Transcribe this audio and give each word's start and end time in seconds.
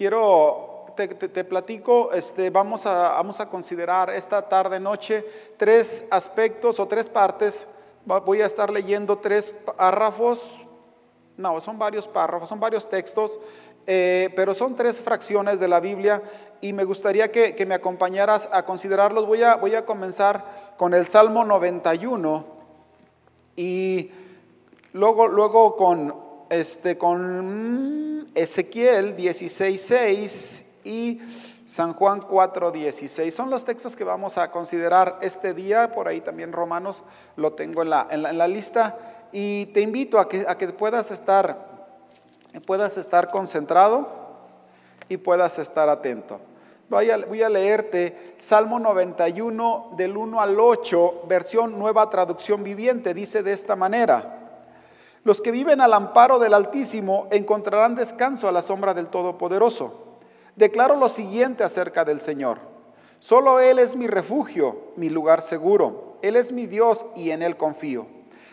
quiero, 0.00 0.86
te, 0.96 1.44
platico, 1.44 2.10
este, 2.14 2.48
vamos, 2.48 2.86
a, 2.86 3.10
vamos 3.10 3.38
a 3.38 3.50
considerar 3.50 4.08
esta 4.08 4.48
tarde, 4.48 4.80
noche, 4.80 5.26
tres 5.58 6.06
aspectos 6.10 6.80
o 6.80 6.88
tres 6.88 7.06
partes. 7.06 7.66
Voy 8.06 8.40
a 8.40 8.46
estar 8.46 8.70
leyendo 8.70 9.18
tres 9.18 9.52
párrafos, 9.76 10.40
no, 11.36 11.60
son 11.60 11.78
varios 11.78 12.08
párrafos, 12.08 12.48
son 12.48 12.58
varios 12.58 12.88
textos, 12.88 13.38
eh, 13.86 14.30
pero 14.34 14.54
son 14.54 14.74
tres 14.74 14.98
fracciones 14.98 15.60
de 15.60 15.68
la 15.68 15.80
Biblia 15.80 16.22
y 16.62 16.72
me 16.72 16.84
gustaría 16.84 17.30
que, 17.30 17.54
que 17.54 17.66
me 17.66 17.74
acompañaras 17.74 18.48
a 18.52 18.64
considerarlos. 18.64 19.26
Voy 19.26 19.42
a, 19.42 19.56
voy 19.56 19.74
a 19.74 19.84
comenzar 19.84 20.74
con 20.78 20.94
el 20.94 21.06
Salmo 21.08 21.44
91 21.44 22.46
y 23.54 24.10
luego, 24.94 25.28
luego 25.28 25.76
con, 25.76 26.29
este, 26.50 26.98
con 26.98 28.28
Ezequiel 28.34 29.16
16.6 29.16 30.64
y 30.84 31.20
San 31.64 31.94
Juan 31.94 32.20
4.16. 32.20 33.30
Son 33.30 33.48
los 33.48 33.64
textos 33.64 33.94
que 33.94 34.02
vamos 34.02 34.36
a 34.36 34.50
considerar 34.50 35.18
este 35.22 35.54
día, 35.54 35.92
por 35.92 36.08
ahí 36.08 36.20
también 36.20 36.52
Romanos 36.52 37.04
lo 37.36 37.52
tengo 37.52 37.82
en 37.82 37.90
la, 37.90 38.08
en 38.10 38.36
la, 38.36 38.48
lista, 38.48 38.98
y 39.30 39.66
te 39.66 39.80
invito 39.80 40.18
a 40.18 40.28
que, 40.28 40.44
a 40.48 40.58
que 40.58 40.66
puedas, 40.68 41.12
estar, 41.12 41.86
puedas 42.66 42.96
estar 42.98 43.30
concentrado 43.30 44.08
y 45.08 45.16
puedas 45.16 45.58
estar 45.60 45.88
atento. 45.88 46.40
Voy 46.88 47.08
a, 47.08 47.18
voy 47.18 47.42
a, 47.42 47.48
leerte 47.48 48.34
Salmo 48.36 48.80
91 48.80 49.92
del 49.96 50.16
1 50.16 50.40
al 50.40 50.58
8, 50.58 51.22
versión 51.28 51.78
nueva 51.78 52.10
traducción 52.10 52.64
viviente. 52.64 53.14
Dice 53.14 53.44
de 53.44 53.52
esta 53.52 53.76
manera, 53.76 54.39
los 55.22 55.40
que 55.40 55.50
viven 55.50 55.80
al 55.80 55.92
amparo 55.92 56.38
del 56.38 56.54
Altísimo 56.54 57.28
encontrarán 57.30 57.94
descanso 57.94 58.48
a 58.48 58.52
la 58.52 58.62
sombra 58.62 58.94
del 58.94 59.08
Todopoderoso. 59.08 60.18
Declaro 60.56 60.96
lo 60.96 61.08
siguiente 61.08 61.62
acerca 61.62 62.04
del 62.04 62.20
Señor. 62.20 62.58
Solo 63.18 63.60
Él 63.60 63.78
es 63.78 63.94
mi 63.96 64.06
refugio, 64.06 64.92
mi 64.96 65.10
lugar 65.10 65.42
seguro. 65.42 66.18
Él 66.22 66.36
es 66.36 66.52
mi 66.52 66.66
Dios 66.66 67.04
y 67.14 67.30
en 67.30 67.42
Él 67.42 67.58
confío. 67.58 68.06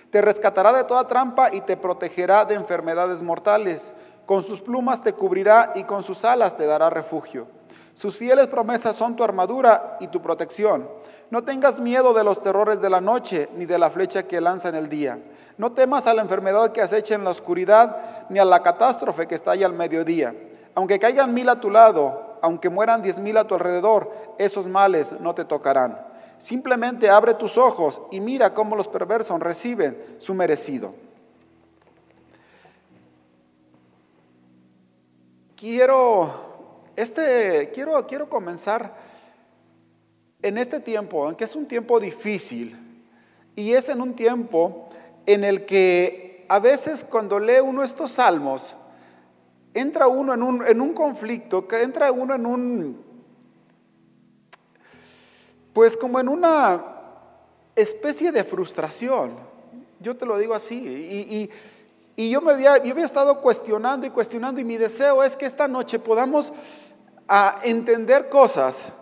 Te 0.10 0.22
rescatará 0.22 0.74
de 0.74 0.84
toda 0.84 1.08
trampa 1.08 1.54
y 1.54 1.62
te 1.62 1.78
protegerá 1.78 2.44
de 2.44 2.56
enfermedades 2.56 3.22
mortales. 3.22 3.94
Con 4.26 4.44
sus 4.44 4.60
plumas 4.60 5.02
te 5.02 5.14
cubrirá 5.14 5.72
y 5.74 5.86
con 5.86 6.04
sus 6.04 6.26
alas 6.26 6.58
te 6.58 6.66
dará 6.66 6.90
refugio. 6.90 7.48
Sus 7.94 8.18
fieles 8.18 8.48
promesas 8.48 8.96
son 8.96 9.16
tu 9.16 9.24
armadura 9.24 9.98
y 10.00 10.08
tu 10.10 10.22
protección. 10.22 10.88
No 11.32 11.44
tengas 11.44 11.80
miedo 11.80 12.14
de 12.14 12.24
los 12.24 12.42
terrores 12.42 12.80
de 12.80 12.90
la 12.90 13.02
noche, 13.02 13.50
ni 13.56 13.66
de 13.66 13.80
la 13.80 13.90
flecha 13.90 14.24
que 14.24 14.40
lanza 14.40 14.70
en 14.70 14.76
el 14.76 14.88
día. 14.88 15.20
No 15.58 15.72
temas 15.72 16.06
a 16.08 16.14
la 16.14 16.22
enfermedad 16.22 16.72
que 16.72 16.82
acecha 16.82 17.16
en 17.16 17.24
la 17.24 17.32
oscuridad, 17.32 18.28
ni 18.30 18.40
a 18.40 18.46
la 18.46 18.62
catástrofe 18.62 19.28
que 19.28 19.36
estalla 19.36 19.66
al 19.66 19.74
mediodía. 19.74 20.36
Aunque 20.76 21.00
caigan 21.00 21.34
mil 21.34 21.50
a 21.50 21.60
tu 21.60 21.72
lado, 21.72 22.38
aunque 22.42 22.70
mueran 22.70 23.02
diez 23.02 23.18
mil 23.18 23.38
a 23.38 23.48
tu 23.48 23.56
alrededor, 23.56 24.12
esos 24.38 24.68
males 24.68 25.12
no 25.20 25.34
te 25.34 25.46
tocarán. 25.46 26.00
Simplemente 26.38 27.10
abre 27.10 27.34
tus 27.34 27.58
ojos 27.58 28.02
y 28.12 28.22
mira 28.22 28.54
cómo 28.54 28.76
los 28.76 28.88
perversos 28.88 29.40
reciben 29.40 29.98
su 30.20 30.36
merecido. 30.36 30.94
Quiero 35.56 36.48
este, 36.98 37.70
quiero, 37.76 38.08
quiero 38.08 38.28
comenzar 38.28 38.96
en 40.42 40.58
este 40.58 40.80
tiempo, 40.80 41.30
en 41.30 41.36
que 41.36 41.44
es 41.44 41.56
un 41.56 41.68
tiempo 41.68 42.00
difícil, 42.00 42.76
y 43.56 43.74
es 43.74 43.88
en 43.90 44.02
un 44.02 44.16
tiempo 44.16 44.87
en 45.28 45.44
el 45.44 45.66
que 45.66 46.46
a 46.50 46.60
veces 46.60 47.06
cuando 47.08 47.38
lee 47.38 47.60
uno 47.62 47.84
estos 47.84 48.12
salmos, 48.12 48.76
entra 49.74 50.08
uno 50.08 50.34
en 50.34 50.42
un, 50.42 50.66
en 50.66 50.82
un 50.82 50.94
conflicto, 50.94 51.68
que 51.68 51.84
entra 51.84 52.12
uno 52.12 52.34
en 52.34 52.46
un, 52.46 53.06
pues 55.74 55.96
como 55.96 56.20
en 56.20 56.30
una 56.30 56.84
especie 57.76 58.32
de 58.32 58.44
frustración. 58.44 59.36
Yo 60.00 60.16
te 60.16 60.26
lo 60.26 60.38
digo 60.38 60.54
así. 60.54 60.76
Y, 60.78 61.50
y, 62.16 62.30
yo, 62.30 62.42
me 62.42 62.54
había, 62.54 62.84
yo 62.84 62.92
había 62.94 63.06
estado 63.06 63.42
cuestionando 63.42 64.08
y 64.08 64.10
cuestionando 64.10 64.62
y 64.62 64.64
mi 64.64 64.78
deseo 64.78 65.24
es 65.24 65.36
que 65.36 65.46
esta 65.46 65.68
noche 65.68 66.00
podamos 66.00 66.54
a 67.28 67.60
entender 67.64 68.30
cosas 68.30 68.94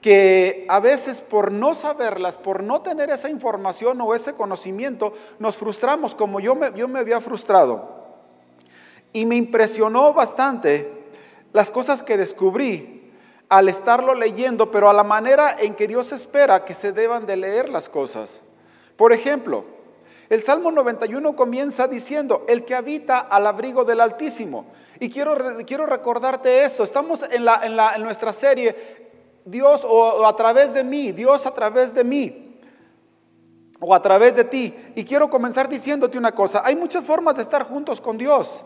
que 0.00 0.66
a 0.68 0.80
veces 0.80 1.20
por 1.20 1.52
no 1.52 1.74
saberlas, 1.74 2.38
por 2.38 2.62
no 2.62 2.80
tener 2.80 3.10
esa 3.10 3.28
información 3.28 4.00
o 4.00 4.14
ese 4.14 4.34
conocimiento, 4.34 5.12
nos 5.38 5.56
frustramos 5.56 6.14
como 6.14 6.40
yo 6.40 6.54
me, 6.54 6.72
yo 6.74 6.88
me 6.88 7.00
había 7.00 7.20
frustrado. 7.20 8.00
Y 9.12 9.26
me 9.26 9.36
impresionó 9.36 10.14
bastante 10.14 10.90
las 11.52 11.70
cosas 11.70 12.02
que 12.02 12.16
descubrí 12.16 13.12
al 13.48 13.68
estarlo 13.68 14.14
leyendo, 14.14 14.70
pero 14.70 14.88
a 14.88 14.92
la 14.92 15.04
manera 15.04 15.56
en 15.58 15.74
que 15.74 15.88
Dios 15.88 16.12
espera 16.12 16.64
que 16.64 16.72
se 16.72 16.92
deban 16.92 17.26
de 17.26 17.36
leer 17.36 17.68
las 17.68 17.88
cosas. 17.88 18.40
Por 18.96 19.12
ejemplo, 19.12 19.64
el 20.30 20.44
Salmo 20.44 20.70
91 20.70 21.34
comienza 21.34 21.88
diciendo, 21.88 22.44
el 22.48 22.64
que 22.64 22.76
habita 22.76 23.18
al 23.18 23.48
abrigo 23.48 23.84
del 23.84 24.00
Altísimo. 24.00 24.66
Y 25.00 25.10
quiero, 25.10 25.36
quiero 25.66 25.86
recordarte 25.86 26.64
eso, 26.64 26.84
estamos 26.84 27.24
en, 27.28 27.44
la, 27.44 27.66
en, 27.66 27.76
la, 27.76 27.96
en 27.96 28.02
nuestra 28.04 28.32
serie, 28.32 29.09
Dios 29.44 29.82
o, 29.84 30.26
a 30.26 30.36
través 30.36 30.72
de 30.72 30.84
mí, 30.84 31.12
Dios 31.12 31.46
a 31.46 31.54
través 31.54 31.94
de 31.94 32.04
mí, 32.04 32.58
o 33.80 33.94
a 33.94 34.02
través 34.02 34.36
de 34.36 34.44
ti. 34.44 34.74
Y 34.94 35.04
quiero 35.04 35.30
comenzar 35.30 35.68
diciéndote 35.68 36.18
una 36.18 36.32
cosa, 36.32 36.62
hay 36.64 36.76
muchas 36.76 37.04
formas 37.04 37.36
de 37.36 37.42
estar 37.42 37.68
juntos 37.68 38.00
con 38.00 38.18
Dios, 38.18 38.60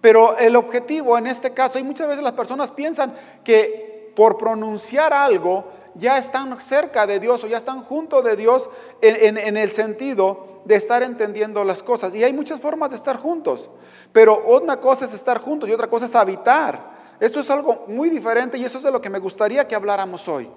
pero 0.00 0.36
el 0.38 0.56
objetivo 0.56 1.16
en 1.18 1.26
este 1.26 1.52
caso, 1.52 1.78
y 1.78 1.82
muchas 1.82 2.08
veces 2.08 2.22
las 2.22 2.32
personas 2.32 2.70
piensan 2.70 3.14
que 3.44 4.12
por 4.16 4.36
pronunciar 4.36 5.12
algo 5.12 5.66
ya 5.94 6.18
están 6.18 6.60
cerca 6.60 7.06
de 7.06 7.20
Dios 7.20 7.42
o 7.44 7.46
ya 7.46 7.56
están 7.56 7.82
junto 7.82 8.22
de 8.22 8.36
Dios 8.36 8.70
en, 9.00 9.38
en 9.38 9.56
el 9.56 9.70
sentido 9.70 10.50
de 10.64 10.76
estar 10.76 11.02
entendiendo 11.02 11.64
las 11.64 11.82
cosas. 11.82 12.14
Y 12.14 12.24
hay 12.24 12.32
muchas 12.32 12.60
formas 12.60 12.90
de 12.90 12.96
estar 12.96 13.16
juntos. 13.16 13.70
Pero 14.12 14.44
una 14.46 14.78
cosa 14.78 15.04
es 15.04 15.14
estar 15.14 15.38
juntos 15.38 15.68
y 15.68 15.72
otra 15.72 15.88
cosa 15.88 16.06
es 16.06 16.14
habitar. 16.14 16.99
Esto 17.20 17.40
es 17.40 17.50
algo 17.50 17.84
muy 17.86 18.08
diferente 18.08 18.56
y 18.56 18.64
eso 18.64 18.78
es 18.78 18.84
de 18.84 18.90
lo 18.90 19.00
que 19.00 19.10
me 19.10 19.18
gustaría 19.18 19.68
que 19.68 19.74
habláramos 19.74 20.26
hoy. 20.26 20.48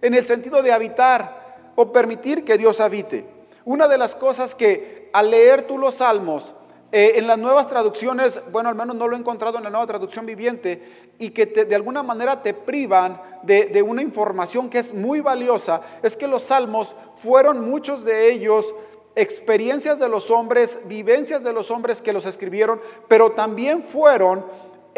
En 0.00 0.14
el 0.14 0.24
sentido 0.24 0.62
de 0.62 0.72
habitar 0.72 1.72
o 1.76 1.92
permitir 1.92 2.44
que 2.44 2.56
Dios 2.56 2.80
habite. 2.80 3.26
Una 3.64 3.86
de 3.86 3.98
las 3.98 4.16
cosas 4.16 4.54
que 4.54 5.10
al 5.12 5.30
leer 5.30 5.62
tú 5.62 5.78
los 5.78 5.96
salmos, 5.96 6.54
eh, 6.92 7.14
en 7.16 7.26
las 7.26 7.36
nuevas 7.36 7.66
traducciones, 7.66 8.40
bueno, 8.52 8.68
al 8.68 8.74
menos 8.74 8.96
no 8.96 9.08
lo 9.08 9.16
he 9.16 9.18
encontrado 9.18 9.58
en 9.58 9.64
la 9.64 9.70
nueva 9.70 9.86
traducción 9.86 10.24
viviente, 10.24 11.10
y 11.18 11.30
que 11.30 11.46
de 11.46 11.74
alguna 11.74 12.02
manera 12.02 12.42
te 12.42 12.54
privan 12.54 13.20
de, 13.42 13.66
de 13.66 13.82
una 13.82 14.02
información 14.02 14.70
que 14.70 14.78
es 14.78 14.94
muy 14.94 15.20
valiosa, 15.20 15.80
es 16.02 16.16
que 16.16 16.28
los 16.28 16.44
salmos 16.44 16.94
fueron 17.22 17.68
muchos 17.68 18.04
de 18.04 18.30
ellos 18.30 18.72
experiencias 19.16 19.98
de 19.98 20.08
los 20.08 20.30
hombres, 20.30 20.78
vivencias 20.84 21.42
de 21.42 21.52
los 21.52 21.70
hombres 21.70 22.02
que 22.02 22.12
los 22.12 22.26
escribieron, 22.26 22.80
pero 23.08 23.32
también 23.32 23.84
fueron 23.88 24.44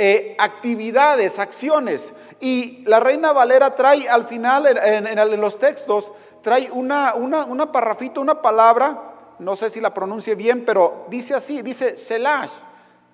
eh, 0.01 0.37
actividades, 0.39 1.41
acciones. 1.41 2.13
Y 2.39 2.85
la 2.87 3.01
Reina 3.01 3.33
Valera 3.33 3.75
trae 3.75 4.09
al 4.09 4.29
final, 4.29 4.65
en, 4.67 5.41
los 5.41 5.59
textos, 5.59 6.13
trae 6.41 6.71
una, 6.71 7.15
una, 7.15 7.45
una 7.45 7.73
parrafito, 7.73 8.21
una 8.21 8.41
palabra, 8.41 9.03
no 9.41 9.57
sé 9.57 9.71
si 9.71 9.81
la 9.81 9.93
pronuncie 9.93 10.37
bien, 10.37 10.65
pero 10.65 11.07
dice 11.09 11.35
así, 11.35 11.63
dice 11.63 11.97
selash, 11.97 12.53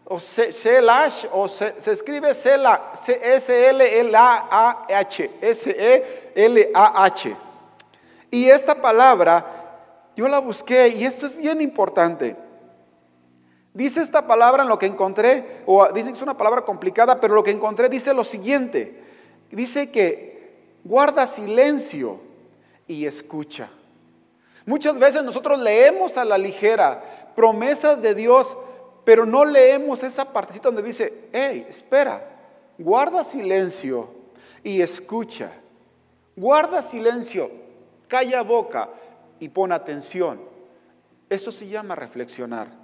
o 0.04 0.20
selash, 0.20 1.24
o 1.32 1.48
se, 1.48 1.74
escribe 1.86 2.34
sela, 2.34 2.92
S-L-L-A-H, 3.06 4.10
S-E-L-A-H. 5.40 7.36
Y 8.30 8.50
esta 8.50 8.74
palabra 8.74 9.46
yo 10.14 10.28
la 10.28 10.38
busqué 10.38 10.88
y 10.88 11.06
esto 11.06 11.24
es 11.26 11.34
bien 11.34 11.62
importante. 11.62 12.43
Dice 13.74 14.00
esta 14.00 14.26
palabra 14.26 14.62
en 14.62 14.68
lo 14.68 14.78
que 14.78 14.86
encontré, 14.86 15.62
o 15.66 15.86
dicen 15.92 16.12
que 16.12 16.18
es 16.18 16.22
una 16.22 16.38
palabra 16.38 16.62
complicada, 16.62 17.20
pero 17.20 17.34
lo 17.34 17.42
que 17.42 17.50
encontré 17.50 17.88
dice 17.88 18.14
lo 18.14 18.24
siguiente. 18.24 19.02
Dice 19.50 19.90
que 19.90 20.54
guarda 20.84 21.26
silencio 21.26 22.20
y 22.86 23.04
escucha. 23.04 23.68
Muchas 24.64 24.98
veces 24.98 25.24
nosotros 25.24 25.58
leemos 25.58 26.16
a 26.16 26.24
la 26.24 26.38
ligera 26.38 27.32
promesas 27.34 28.00
de 28.00 28.14
Dios, 28.14 28.56
pero 29.04 29.26
no 29.26 29.44
leemos 29.44 30.02
esa 30.02 30.32
partecita 30.32 30.68
donde 30.68 30.82
dice, 30.82 31.28
hey, 31.32 31.66
espera, 31.68 32.24
guarda 32.78 33.24
silencio 33.24 34.08
y 34.62 34.80
escucha. 34.80 35.50
Guarda 36.36 36.80
silencio, 36.80 37.50
calla 38.08 38.42
boca, 38.42 38.88
y 39.40 39.48
pon 39.48 39.72
atención. 39.72 40.40
Eso 41.28 41.52
se 41.52 41.66
llama 41.66 41.94
reflexionar. 41.94 42.83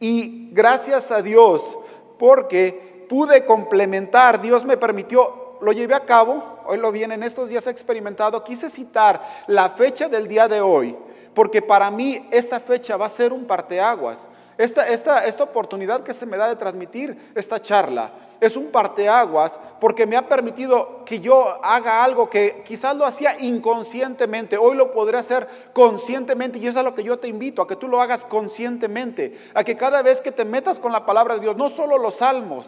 Y 0.00 0.50
gracias 0.52 1.10
a 1.10 1.22
Dios, 1.22 1.78
porque 2.18 3.06
pude 3.08 3.44
complementar, 3.44 4.40
Dios 4.40 4.64
me 4.64 4.76
permitió, 4.76 5.58
lo 5.60 5.72
llevé 5.72 5.94
a 5.94 6.04
cabo, 6.04 6.60
hoy 6.66 6.78
lo 6.78 6.92
viene, 6.92 7.14
en 7.14 7.22
estos 7.22 7.48
días 7.48 7.66
he 7.66 7.70
experimentado, 7.70 8.44
quise 8.44 8.68
citar 8.68 9.22
la 9.46 9.70
fecha 9.70 10.08
del 10.08 10.28
día 10.28 10.48
de 10.48 10.60
hoy, 10.60 10.96
porque 11.34 11.62
para 11.62 11.90
mí 11.90 12.28
esta 12.30 12.60
fecha 12.60 12.96
va 12.96 13.06
a 13.06 13.10
ser 13.10 13.32
un 13.32 13.46
parteaguas. 13.46 14.28
Esta, 14.58 14.88
esta, 14.88 15.24
esta 15.26 15.42
oportunidad 15.42 16.02
que 16.02 16.14
se 16.14 16.26
me 16.26 16.36
da 16.36 16.48
de 16.48 16.56
transmitir 16.56 17.32
esta 17.34 17.60
charla 17.60 18.12
es 18.40 18.56
un 18.56 18.66
parteaguas 18.70 19.58
porque 19.80 20.06
me 20.06 20.16
ha 20.16 20.28
permitido 20.28 21.04
que 21.04 21.20
yo 21.20 21.58
haga 21.64 22.04
algo 22.04 22.28
que 22.28 22.62
quizás 22.66 22.96
lo 22.96 23.04
hacía 23.04 23.38
inconscientemente, 23.38 24.56
hoy 24.56 24.76
lo 24.76 24.92
podré 24.92 25.18
hacer 25.18 25.46
conscientemente 25.72 26.58
y 26.58 26.62
eso 26.62 26.70
es 26.70 26.76
a 26.76 26.82
lo 26.82 26.94
que 26.94 27.02
yo 27.02 27.18
te 27.18 27.28
invito, 27.28 27.62
a 27.62 27.68
que 27.68 27.76
tú 27.76 27.88
lo 27.88 28.00
hagas 28.00 28.24
conscientemente, 28.24 29.38
a 29.54 29.64
que 29.64 29.76
cada 29.76 30.02
vez 30.02 30.20
que 30.20 30.32
te 30.32 30.44
metas 30.44 30.78
con 30.78 30.92
la 30.92 31.06
palabra 31.06 31.34
de 31.34 31.40
Dios, 31.40 31.56
no 31.56 31.70
solo 31.70 31.98
los 31.98 32.16
salmos, 32.16 32.66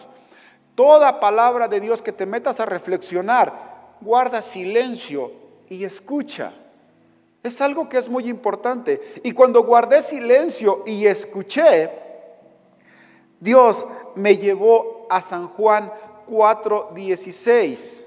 toda 0.75 1.21
palabra 1.21 1.69
de 1.69 1.81
Dios 1.81 2.03
que 2.03 2.13
te 2.13 2.27
metas 2.27 2.61
a 2.61 2.67
reflexionar, 2.67 3.53
guarda 4.01 4.43
silencio 4.43 5.33
y 5.69 5.85
escucha. 5.85 6.53
Es 7.49 7.61
algo 7.61 7.89
que 7.89 7.99
es 7.99 8.09
muy 8.09 8.29
importante. 8.29 9.01
Y 9.23 9.33
cuando 9.33 9.63
guardé 9.63 10.03
silencio 10.03 10.83
y 10.87 11.07
escuché, 11.07 11.91
Dios 13.41 13.87
me 14.15 14.37
llevó 14.37 15.07
a 15.09 15.21
San 15.21 15.49
Juan 15.49 15.91
4.16. 16.29 18.05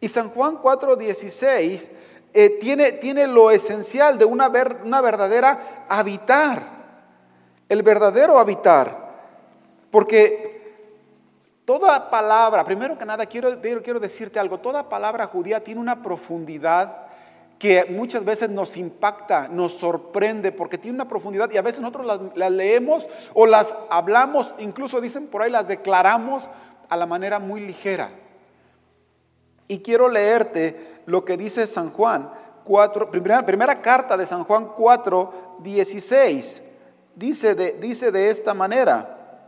Y 0.00 0.08
San 0.08 0.30
Juan 0.30 0.58
4.16 0.58 1.88
eh, 2.32 2.50
tiene, 2.60 2.92
tiene 2.92 3.26
lo 3.26 3.50
esencial 3.50 4.18
de 4.18 4.24
una, 4.24 4.50
una 4.82 5.00
verdadera 5.00 5.86
habitar, 5.88 6.62
el 7.68 7.82
verdadero 7.82 8.38
habitar. 8.38 9.04
Porque 9.92 10.74
toda 11.64 12.10
palabra, 12.10 12.64
primero 12.64 12.98
que 12.98 13.04
nada 13.04 13.24
quiero, 13.26 13.60
quiero 13.60 14.00
decirte 14.00 14.40
algo, 14.40 14.58
toda 14.58 14.88
palabra 14.88 15.26
judía 15.26 15.62
tiene 15.62 15.80
una 15.80 16.02
profundidad 16.02 17.03
que 17.64 17.86
muchas 17.86 18.26
veces 18.26 18.50
nos 18.50 18.76
impacta, 18.76 19.48
nos 19.48 19.72
sorprende, 19.72 20.52
porque 20.52 20.76
tiene 20.76 20.96
una 20.96 21.08
profundidad 21.08 21.50
y 21.50 21.56
a 21.56 21.62
veces 21.62 21.80
nosotros 21.80 22.20
las, 22.34 22.50
leemos 22.50 23.06
o 23.32 23.46
las 23.46 23.74
hablamos, 23.88 24.52
incluso 24.58 25.00
dicen 25.00 25.28
por 25.28 25.40
ahí, 25.40 25.50
las 25.50 25.66
declaramos 25.66 26.42
a 26.90 26.96
la 26.98 27.06
manera 27.06 27.38
muy 27.38 27.62
ligera. 27.62 28.10
Y 29.66 29.78
quiero 29.78 30.10
leerte 30.10 31.00
lo 31.06 31.24
que 31.24 31.38
dice 31.38 31.66
San 31.66 31.88
Juan 31.88 32.30
4, 32.64 33.10
primera, 33.10 33.46
primera 33.46 33.80
carta 33.80 34.18
de 34.18 34.26
San 34.26 34.44
Juan 34.44 34.68
4, 34.76 35.60
16. 35.60 36.62
Dice 37.16 37.54
de, 37.54 37.72
dice 37.80 38.12
de 38.12 38.28
esta 38.28 38.52
manera, 38.52 39.40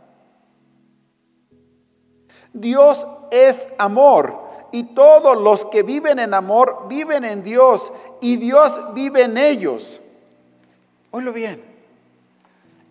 Dios 2.51 3.07
es 3.29 3.69
amor 3.77 4.46
y 4.71 4.83
todos 4.83 5.39
los 5.39 5.65
que 5.65 5.83
viven 5.83 6.19
en 6.19 6.33
amor 6.33 6.85
viven 6.87 7.25
en 7.25 7.43
Dios 7.43 7.91
y 8.21 8.37
Dios 8.37 8.93
vive 8.93 9.23
en 9.23 9.37
ellos. 9.37 10.01
Oílo 11.11 11.33
bien, 11.33 11.63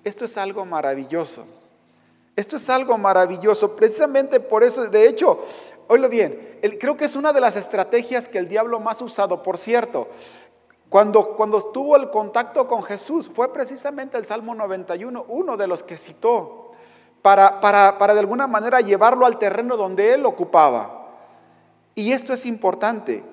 esto 0.05 0.25
es 0.25 0.37
algo 0.37 0.64
maravilloso. 0.64 1.44
Esto 2.37 2.56
es 2.56 2.69
algo 2.69 2.99
maravilloso, 2.99 3.75
precisamente 3.75 4.40
por 4.40 4.62
eso, 4.62 4.84
de 4.88 5.08
hecho, 5.08 5.43
oílo 5.88 6.11
bien, 6.11 6.58
creo 6.78 6.94
que 6.94 7.06
es 7.06 7.17
una 7.17 7.32
de 7.32 7.40
las 7.40 7.56
estrategias 7.56 8.28
que 8.28 8.37
el 8.37 8.46
diablo 8.46 8.78
más 8.78 9.00
usado, 9.00 9.43
por 9.43 9.56
cierto, 9.56 10.08
cuando, 10.90 11.34
cuando 11.34 11.62
tuvo 11.73 11.96
el 11.96 12.11
contacto 12.11 12.69
con 12.69 12.82
Jesús, 12.82 13.31
fue 13.34 13.52
precisamente 13.55 14.19
el 14.19 14.26
Salmo 14.26 14.55
91, 14.55 15.25
uno 15.28 15.56
de 15.56 15.67
los 15.67 15.82
que 15.82 15.96
citó, 15.96 16.73
para, 17.23 17.58
para, 17.61 17.99
para 17.99 18.12
de 18.12 18.20
alguna 18.20 18.46
manera 18.46 18.82
llevarlo 18.82 19.25
al 19.25 19.38
terreno 19.38 19.76
donde 19.76 20.12
él 20.12 20.26
ocupaba. 20.26 20.95
Y 21.96 22.12
esto 22.12 22.34
es 22.34 22.46
importante. 22.46 23.25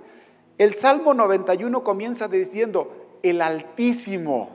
El 0.58 0.74
Salmo 0.74 1.14
91 1.14 1.84
comienza 1.84 2.30
diciendo, 2.30 3.20
el 3.22 3.42
Altísimo. 3.42 4.50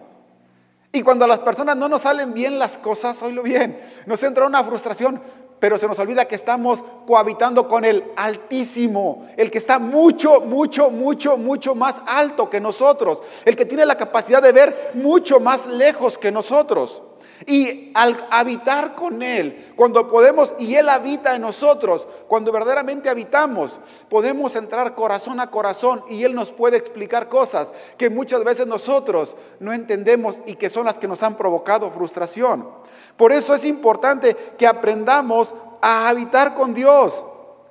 Y 0.91 1.03
cuando 1.03 1.27
a 1.27 1.29
las 1.29 1.41
personas 1.41 1.77
no 1.77 1.89
nos 1.89 2.03
salen 2.03 2.33
bien 2.33 2.59
las 2.59 2.79
cosas, 2.79 3.23
oílo 3.23 3.43
bien, 3.43 3.79
nos 4.07 4.23
entra 4.23 4.47
una 4.47 4.65
frustración, 4.65 5.21
pero 5.61 5.77
se 5.77 5.87
nos 5.87 5.99
olvida 5.99 6.25
que 6.25 6.37
estamos 6.37 6.83
cohabitando 7.07 7.69
con 7.69 7.85
el 7.85 8.05
Altísimo, 8.17 9.29
el 9.37 9.51
que 9.51 9.59
está 9.59 9.79
mucho, 9.79 10.41
mucho, 10.41 10.89
mucho, 10.89 11.37
mucho 11.37 11.75
más 11.75 12.01
alto 12.07 12.49
que 12.49 12.61
nosotros, 12.61 13.23
el 13.45 13.57
que 13.57 13.67
tiene 13.67 13.85
la 13.85 13.97
capacidad 13.99 14.43
de 14.43 14.53
ver 14.53 14.93
mucho 14.95 15.39
más 15.39 15.67
lejos 15.67 16.17
que 16.17 16.33
nosotros. 16.33 17.03
Y 17.47 17.93
al 17.95 18.27
habitar 18.31 18.95
con 18.95 19.23
Él, 19.23 19.73
cuando 19.77 20.11
podemos, 20.11 20.55
y 20.59 20.75
Él 20.75 20.89
habita 20.89 21.35
en 21.37 21.43
nosotros, 21.43 22.07
cuando 22.27 22.51
verdaderamente 22.51 23.09
habitamos, 23.09 23.79
podemos 24.09 24.57
entrar 24.57 24.95
corazón 24.95 25.39
a 25.41 25.51
corazón 25.51 26.03
y 26.09 26.25
Él 26.25 26.35
nos 26.35 26.51
puede 26.51 26.77
explicar 26.77 27.29
cosas 27.29 27.69
que 27.97 28.11
muchas 28.11 28.43
veces 28.43 28.67
nosotros 28.67 29.37
no 29.61 29.73
entendemos 29.73 30.41
y 30.47 30.57
que 30.57 30.71
son 30.71 30.87
las 30.87 30.99
que 30.99 31.07
nos 31.07 31.23
han 31.23 31.37
provocado 31.37 31.91
frustración. 31.93 32.69
Por 33.17 33.33
eso 33.33 33.55
es 33.55 33.65
importante 33.65 34.35
que 34.57 34.67
aprendamos 34.67 35.55
a 35.81 36.09
habitar 36.09 36.55
con 36.55 36.75
Dios, 36.75 37.25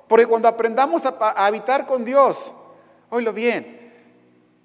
porque 0.08 0.26
cuando 0.26 0.48
aprendamos 0.48 1.04
a, 1.04 1.10
habitar 1.44 1.86
con 1.86 2.06
Dios, 2.06 2.54
oílo 3.10 3.34
bien, 3.34 3.92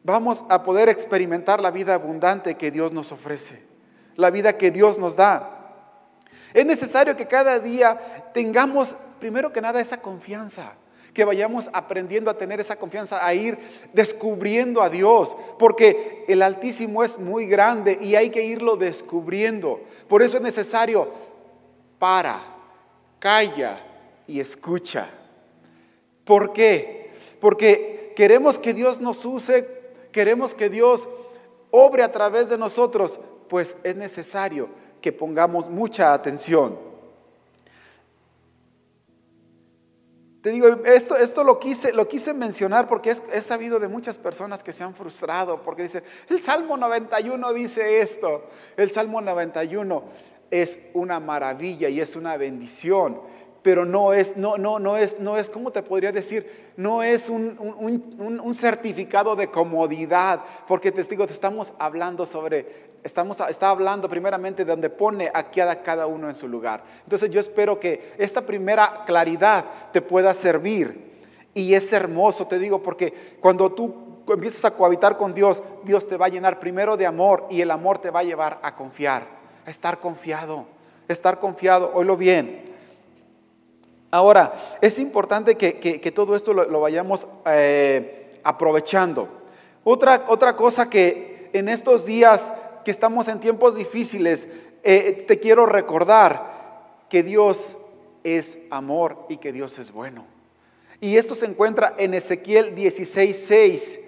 vamos 0.04 0.46
a 0.48 0.64
poder 0.64 0.88
experimentar 0.88 1.60
la 1.60 1.72
vida 1.72 1.94
abundante 1.94 2.56
que 2.56 2.72
Dios 2.72 2.94
nos 2.94 3.12
ofrece 3.12 3.73
la 4.16 4.30
vida 4.30 4.58
que 4.58 4.72
Dios 4.72 4.98
nos 4.98 5.16
da. 5.16 5.50
Es 6.54 6.66
necesario 6.66 7.16
que 7.16 7.28
cada 7.28 7.60
día 7.60 8.00
tengamos, 8.34 8.96
primero 9.20 9.52
que 9.52 9.62
nada, 9.62 9.82
esa 9.82 10.02
confianza, 10.02 10.74
que 11.14 11.26
vayamos 11.26 11.70
aprendiendo 11.74 12.30
a 12.30 12.38
tener 12.38 12.60
esa 12.60 12.76
confianza, 12.76 13.26
a 13.26 13.34
ir 13.34 13.58
descubriendo 13.94 14.82
a 14.82 14.90
Dios, 14.90 15.36
porque 15.60 16.26
el 16.28 16.42
Altísimo 16.42 17.04
es 17.04 17.18
muy 17.18 17.46
grande 17.46 18.00
y 18.02 18.16
hay 18.16 18.30
que 18.30 18.44
irlo 18.44 18.76
descubriendo. 18.76 19.82
Por 20.08 20.24
eso 20.24 20.38
es 20.38 20.44
necesario, 20.44 21.12
para, 22.00 22.40
calla 23.20 23.80
y 24.28 24.40
escucha. 24.40 25.10
¿Por 26.26 26.54
qué? 26.54 27.12
Porque 27.40 28.14
queremos 28.16 28.58
que 28.58 28.74
Dios 28.74 29.00
nos 29.00 29.24
use, 29.26 29.68
queremos 30.12 30.56
que 30.56 30.70
Dios 30.70 31.08
obre 31.72 32.04
a 32.04 32.12
través 32.12 32.50
de 32.50 32.58
nosotros, 32.58 33.20
pues 33.48 33.76
es 33.84 33.96
necesario 33.96 34.70
que 35.02 35.12
pongamos 35.12 35.70
mucha 35.70 36.14
atención. 36.14 36.94
Te 40.42 40.52
digo, 40.52 40.68
esto, 40.86 41.16
esto 41.16 41.44
lo, 41.46 41.58
quise, 41.58 41.94
lo 41.94 42.08
quise 42.10 42.34
mencionar 42.34 42.88
porque 42.88 43.12
he 43.12 43.42
sabido 43.42 43.80
de 43.80 43.88
muchas 43.88 44.18
personas 44.18 44.62
que 44.62 44.74
se 44.74 44.84
han 44.84 44.94
frustrado 44.94 45.62
porque 45.62 45.84
dicen, 45.84 46.04
el 46.30 46.42
Salmo 46.42 46.76
91 46.76 47.54
dice 47.54 48.02
esto, 48.02 48.44
el 48.76 48.92
Salmo 48.92 49.22
91 49.22 50.04
es 50.52 50.80
una 50.94 51.22
maravilla 51.22 51.88
y 51.88 52.02
es 52.02 52.18
una 52.18 52.36
bendición 52.36 53.22
pero 53.64 53.86
no 53.86 54.14
es, 54.14 54.36
no, 54.36 54.58
no, 54.58 54.78
no 54.78 54.98
es, 54.98 55.20
no 55.20 55.38
es, 55.38 55.50
¿cómo 55.50 55.72
te 55.72 55.82
podría 55.82 56.12
decir? 56.12 56.74
No 56.76 57.02
es 57.02 57.30
un, 57.30 57.58
un, 57.58 58.54
certificado 58.54 59.36
de 59.38 59.50
comodidad, 59.50 60.42
porque 60.68 60.92
te 60.92 61.04
digo, 61.06 61.26
te 61.26 61.34
estamos 61.34 61.72
hablando 61.80 62.26
sobre, 62.26 62.92
estamos, 63.04 63.40
está 63.50 63.70
hablando 63.70 64.10
primeramente 64.10 64.66
de 64.66 64.72
donde 64.72 64.90
pone 64.90 65.32
a 65.34 65.50
cada, 65.50 65.82
cada 65.82 66.08
uno 66.08 66.30
en 66.30 66.36
su 66.36 66.48
lugar. 66.48 66.84
Entonces 67.04 67.30
yo 67.30 67.40
espero 67.40 67.80
que 67.80 68.14
esta 68.18 68.46
primera 68.46 69.06
claridad 69.06 69.66
te 69.94 70.02
pueda 70.02 70.34
servir. 70.34 71.14
Y 71.54 71.74
es 71.74 71.94
hermoso, 71.94 72.48
te 72.48 72.60
digo, 72.60 72.84
porque 72.84 73.14
cuando 73.40 73.72
tú 73.72 74.24
empiezas 74.28 74.66
a 74.66 74.72
cohabitar 74.72 75.18
con 75.18 75.34
Dios, 75.34 75.64
Dios 75.84 76.08
te 76.08 76.18
va 76.18 76.26
a 76.26 76.30
llenar 76.30 76.60
primero 76.60 76.98
de 76.98 77.06
amor 77.06 77.46
y 77.50 77.62
el 77.62 77.72
amor 77.72 78.00
te 78.00 78.10
va 78.10 78.22
a 78.22 78.24
llevar 78.24 78.60
a 78.62 78.76
confiar, 78.76 79.28
a 79.66 79.70
estar 79.70 80.00
confiado, 80.00 80.66
estar 81.08 81.40
confiado, 81.40 81.92
oílo 81.94 82.18
bien. 82.18 82.73
Ahora, 84.14 84.54
es 84.80 85.00
importante 85.00 85.56
que, 85.56 86.12
todo 86.14 86.36
esto 86.36 86.54
lo, 86.54 86.80
vayamos 86.80 87.28
eh, 87.48 88.40
aprovechando. 88.44 89.28
Otra, 89.84 90.26
otra 90.28 90.56
cosa 90.56 90.88
que 90.88 91.50
en 91.52 91.68
estos 91.68 92.06
días 92.06 92.54
que 92.86 92.92
estamos 92.92 93.28
en 93.28 93.40
tiempos 93.40 93.76
difíciles, 93.76 94.48
eh, 94.84 95.26
te 95.28 95.40
quiero 95.40 95.66
recordar 95.66 97.02
que 97.10 97.24
Dios 97.24 97.76
es 98.24 98.60
amor 98.70 99.26
y 99.30 99.38
que 99.38 99.52
Dios 99.52 99.80
es 99.80 99.92
bueno. 99.92 100.26
Y 101.02 101.18
esto 101.18 101.34
se 101.34 101.48
encuentra 101.48 101.96
en 101.98 102.14
Ezequiel 102.14 102.76
16.6. 102.76 104.00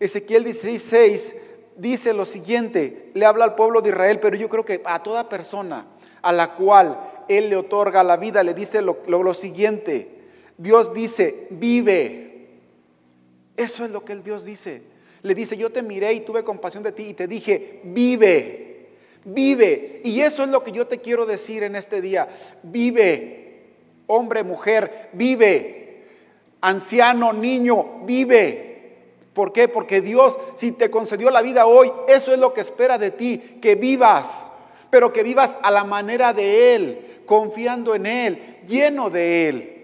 Ezequiel 0.00 0.46
16.6 0.46 1.34
dice 1.76 2.14
lo 2.14 2.24
siguiente, 2.24 3.10
le 3.12 3.26
habla 3.26 3.44
al 3.44 3.56
pueblo 3.56 3.82
de 3.82 3.90
Israel, 3.90 4.20
pero 4.20 4.36
yo 4.36 4.48
creo 4.48 4.64
que 4.64 4.80
a 4.86 5.02
toda 5.02 5.28
persona 5.28 5.84
a 6.22 6.32
la 6.32 6.54
cual 6.54 7.17
Él 7.28 7.50
le 7.50 7.56
otorga 7.56 8.02
la 8.02 8.16
vida, 8.16 8.42
le 8.42 8.54
dice 8.54 8.82
lo, 8.82 9.34
siguiente. 9.34 10.08
Dios 10.56 10.92
dice, 10.92 11.46
vive. 11.50 12.48
Eso 13.56 13.84
es 13.84 13.90
lo 13.90 14.04
que 14.04 14.12
el 14.12 14.22
Dios 14.22 14.44
dice. 14.44 14.82
Le 15.22 15.34
dice, 15.34 15.56
yo 15.56 15.70
te 15.70 15.82
miré 15.82 16.12
y 16.12 16.20
tuve 16.20 16.44
compasión 16.44 16.82
de 16.82 16.92
ti 16.92 17.08
y 17.08 17.14
te 17.14 17.26
dije, 17.26 17.80
vive, 17.84 18.88
vive. 19.24 20.00
Y 20.04 20.20
eso 20.20 20.42
es 20.42 20.48
lo 20.48 20.62
que 20.64 20.72
yo 20.72 20.86
te 20.86 20.98
quiero 20.98 21.26
decir 21.26 21.62
en 21.62 21.76
este 21.76 22.00
día. 22.00 22.28
Vive, 22.62 23.64
hombre, 24.06 24.42
mujer, 24.44 25.10
vive. 25.12 26.04
Anciano, 26.60 27.32
niño, 27.32 28.00
vive. 28.04 28.68
¿Por 29.34 29.52
qué? 29.52 29.68
Porque 29.68 30.00
Dios, 30.00 30.36
si 30.56 30.72
te 30.72 30.90
concedió 30.90 31.30
la 31.30 31.42
vida 31.42 31.66
hoy, 31.66 31.92
eso 32.08 32.32
es 32.32 32.38
lo 32.38 32.52
que 32.52 32.60
espera 32.60 32.98
de 32.98 33.12
ti, 33.12 33.58
que 33.60 33.76
vivas 33.76 34.47
pero 34.90 35.12
que 35.12 35.22
vivas 35.22 35.56
a 35.62 35.70
la 35.70 35.84
manera 35.84 36.32
de 36.32 36.74
Él, 36.74 37.22
confiando 37.26 37.94
en 37.94 38.06
Él, 38.06 38.58
lleno 38.66 39.10
de 39.10 39.48
Él. 39.48 39.74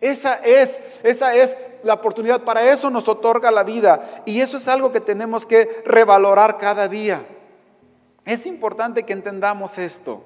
Esa 0.00 0.34
es, 0.36 0.80
esa 1.02 1.34
es 1.34 1.56
la 1.82 1.94
oportunidad. 1.94 2.42
Para 2.42 2.70
eso 2.70 2.90
nos 2.90 3.08
otorga 3.08 3.50
la 3.50 3.64
vida. 3.64 4.22
Y 4.26 4.40
eso 4.40 4.56
es 4.56 4.68
algo 4.68 4.92
que 4.92 5.00
tenemos 5.00 5.46
que 5.46 5.82
revalorar 5.84 6.58
cada 6.58 6.88
día. 6.88 7.24
Es 8.24 8.46
importante 8.46 9.04
que 9.04 9.12
entendamos 9.12 9.78
esto. 9.78 10.22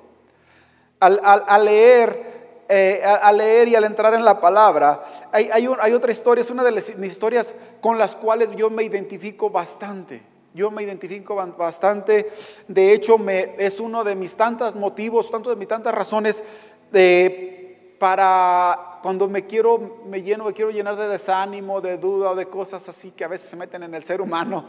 Al, 0.98 1.64
leer 1.64 2.66
eh, 2.68 3.02
al 3.02 3.38
leer 3.38 3.68
y 3.68 3.74
al 3.74 3.84
entrar 3.84 4.12
en 4.12 4.24
la 4.24 4.38
palabra, 4.38 5.02
hay, 5.32 5.48
hay, 5.50 5.66
otra 5.66 6.12
historia, 6.12 6.42
es 6.42 6.50
una 6.50 6.62
de 6.62 6.72
las 6.72 6.90
historias 6.90 7.54
con 7.80 7.98
las 7.98 8.14
cuales 8.14 8.50
yo 8.54 8.68
me 8.68 8.82
identifico 8.82 9.48
bastante. 9.48 10.22
Yo 10.52 10.70
me 10.70 10.82
identifico 10.82 11.36
bastante, 11.36 12.28
de 12.66 12.92
hecho 12.92 13.18
me, 13.18 13.54
es 13.58 13.78
uno 13.78 14.02
de 14.02 14.16
mis 14.16 14.34
tantos 14.34 14.74
motivos, 14.74 15.30
tanto 15.30 15.48
de 15.48 15.56
mis 15.56 15.68
tantas 15.68 15.94
razones 15.94 16.42
de, 16.90 17.94
para 18.00 18.98
cuando 19.02 19.28
me 19.28 19.46
quiero, 19.46 20.00
me 20.06 20.22
lleno, 20.22 20.44
me 20.44 20.52
quiero 20.52 20.70
llenar 20.70 20.96
de 20.96 21.08
desánimo, 21.08 21.80
de 21.80 21.98
duda 21.98 22.30
o 22.30 22.34
de 22.34 22.46
cosas 22.46 22.88
así 22.88 23.12
que 23.12 23.24
a 23.24 23.28
veces 23.28 23.48
se 23.48 23.56
meten 23.56 23.82
en 23.82 23.94
el 23.94 24.02
ser 24.04 24.20
humano. 24.20 24.66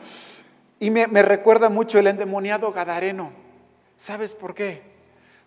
Y 0.80 0.90
me, 0.90 1.06
recuerda 1.22 1.70
mucho 1.70 2.00
el 2.00 2.08
endemoniado 2.08 2.72
Gadareno. 2.72 3.32
¿Sabes 3.98 4.34
por 4.34 4.54
qué? 4.56 4.82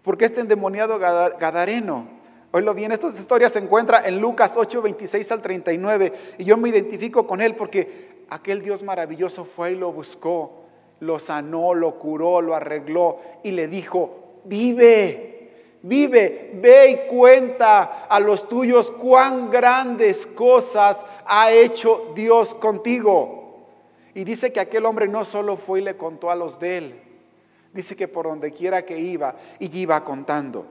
Porque 0.02 0.26
este 0.26 0.40
endemoniado 0.40 0.98
Gadareno, 0.98 2.06
lo 2.52 2.74
bien, 2.74 2.92
esta 2.92 3.08
historia 3.08 3.48
se 3.48 3.58
encuentra 3.58 4.06
en 4.06 4.20
Lucas 4.20 4.54
8, 4.56 4.80
26 4.80 5.32
al 5.32 5.42
39. 5.42 6.12
Y 6.38 6.44
yo 6.44 6.56
me 6.56 6.68
identifico 6.68 7.26
con 7.26 7.40
él 7.40 7.56
porque 7.56 8.13
aquel 8.30 8.62
Dios 8.62 8.82
maravilloso 8.82 9.44
fue 9.44 9.72
y 9.72 9.76
lo 9.76 9.92
buscó, 9.92 10.64
lo 11.00 11.18
sanó, 11.18 11.74
lo 11.74 11.98
curó, 11.98 12.40
lo 12.40 12.54
arregló 12.54 13.20
y 13.42 13.50
le 13.50 13.68
dijo, 13.68 14.40
vive, 14.44 15.50
vive, 15.82 16.50
ve 16.54 16.90
y 16.90 17.08
cuenta 17.08 18.06
a 18.06 18.20
los 18.20 18.48
tuyos 18.48 18.90
cuán 18.90 19.50
grandes 19.50 20.26
cosas 20.26 21.04
ha 21.26 21.52
hecho 21.52 22.12
Dios 22.14 22.54
contigo. 22.54 23.66
Y 24.14 24.24
dice 24.24 24.52
que 24.52 24.60
aquel 24.60 24.86
hombre 24.86 25.08
no 25.08 25.24
solo 25.24 25.56
fue 25.56 25.80
y 25.80 25.84
le 25.84 25.96
contó 25.96 26.30
a 26.30 26.36
los 26.36 26.58
de 26.60 26.78
él, 26.78 27.00
dice 27.72 27.96
que 27.96 28.06
por 28.06 28.26
donde 28.26 28.52
quiera 28.52 28.84
que 28.84 28.98
iba, 28.98 29.34
y 29.58 29.76
iba 29.76 30.04
contando. 30.04 30.66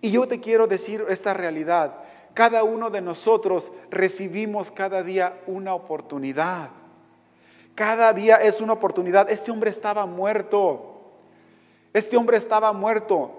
Y 0.00 0.10
yo 0.10 0.26
te 0.26 0.40
quiero 0.40 0.66
decir 0.66 1.04
esta 1.08 1.32
realidad. 1.32 1.94
Cada 2.34 2.64
uno 2.64 2.90
de 2.90 3.00
nosotros 3.00 3.70
recibimos 3.88 4.72
cada 4.72 5.02
día 5.02 5.40
una 5.46 5.74
oportunidad. 5.74 6.70
Cada 7.74 8.12
día 8.12 8.36
es 8.36 8.60
una 8.60 8.74
oportunidad. 8.74 9.30
Este 9.30 9.50
hombre 9.50 9.70
estaba 9.70 10.06
muerto. 10.06 11.00
Este 11.92 12.16
hombre 12.16 12.36
estaba 12.36 12.72
muerto. 12.72 13.32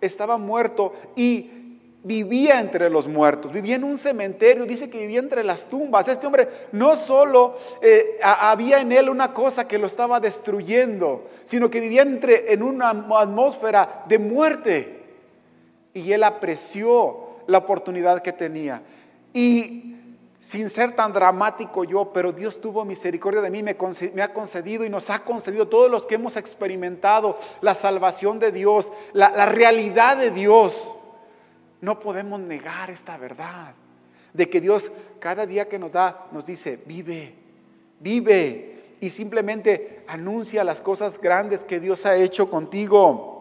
Estaba 0.00 0.38
muerto 0.38 0.92
y 1.16 1.58
vivía 2.02 2.60
entre 2.60 2.88
los 2.88 3.08
muertos, 3.08 3.52
vivía 3.52 3.76
en 3.76 3.84
un 3.84 3.98
cementerio, 3.98 4.64
dice 4.64 4.88
que 4.88 4.98
vivía 4.98 5.18
entre 5.18 5.42
las 5.44 5.64
tumbas. 5.64 6.06
Este 6.08 6.26
hombre 6.26 6.48
no 6.72 6.96
solo 6.96 7.56
eh, 7.82 8.18
había 8.22 8.80
en 8.80 8.92
él 8.92 9.08
una 9.08 9.34
cosa 9.34 9.66
que 9.66 9.78
lo 9.78 9.86
estaba 9.86 10.20
destruyendo, 10.20 11.28
sino 11.44 11.70
que 11.70 11.80
vivía 11.80 12.02
entre, 12.02 12.52
en 12.52 12.62
una 12.62 12.90
atmósfera 12.90 14.04
de 14.08 14.18
muerte. 14.18 15.02
Y 15.92 16.12
él 16.12 16.22
apreció 16.22 17.28
la 17.46 17.58
oportunidad 17.58 18.22
que 18.22 18.32
tenía. 18.32 18.82
Y 19.32 19.96
sin 20.40 20.68
ser 20.68 20.94
tan 20.94 21.12
dramático 21.12 21.84
yo, 21.84 22.12
pero 22.12 22.32
Dios 22.32 22.60
tuvo 22.60 22.84
misericordia 22.84 23.40
de 23.40 23.50
mí, 23.50 23.62
me, 23.62 23.72
ha 24.22 24.32
concedido 24.32 24.84
y 24.84 24.90
nos 24.90 25.10
ha 25.10 25.24
concedido 25.24 25.66
todos 25.66 25.90
los 25.90 26.06
que 26.06 26.14
hemos 26.14 26.36
experimentado 26.36 27.38
la 27.60 27.74
salvación 27.74 28.38
de 28.38 28.52
Dios, 28.52 28.90
la, 29.12 29.46
realidad 29.46 30.16
de 30.16 30.30
Dios. 30.30 30.94
No 31.80 31.98
podemos 31.98 32.40
negar 32.40 32.90
esta 32.90 33.16
verdad 33.16 33.74
de 34.32 34.48
que 34.48 34.60
Dios 34.60 34.92
cada 35.18 35.46
día 35.46 35.68
que 35.68 35.78
nos 35.78 35.92
da 35.92 36.26
nos 36.30 36.46
dice, 36.46 36.78
vive, 36.86 37.34
vive 37.98 38.96
y 39.00 39.10
simplemente 39.10 40.04
anuncia 40.06 40.62
las 40.62 40.80
cosas 40.80 41.20
grandes 41.20 41.64
que 41.64 41.80
Dios 41.80 42.06
ha 42.06 42.16
hecho 42.16 42.48
contigo. 42.48 43.38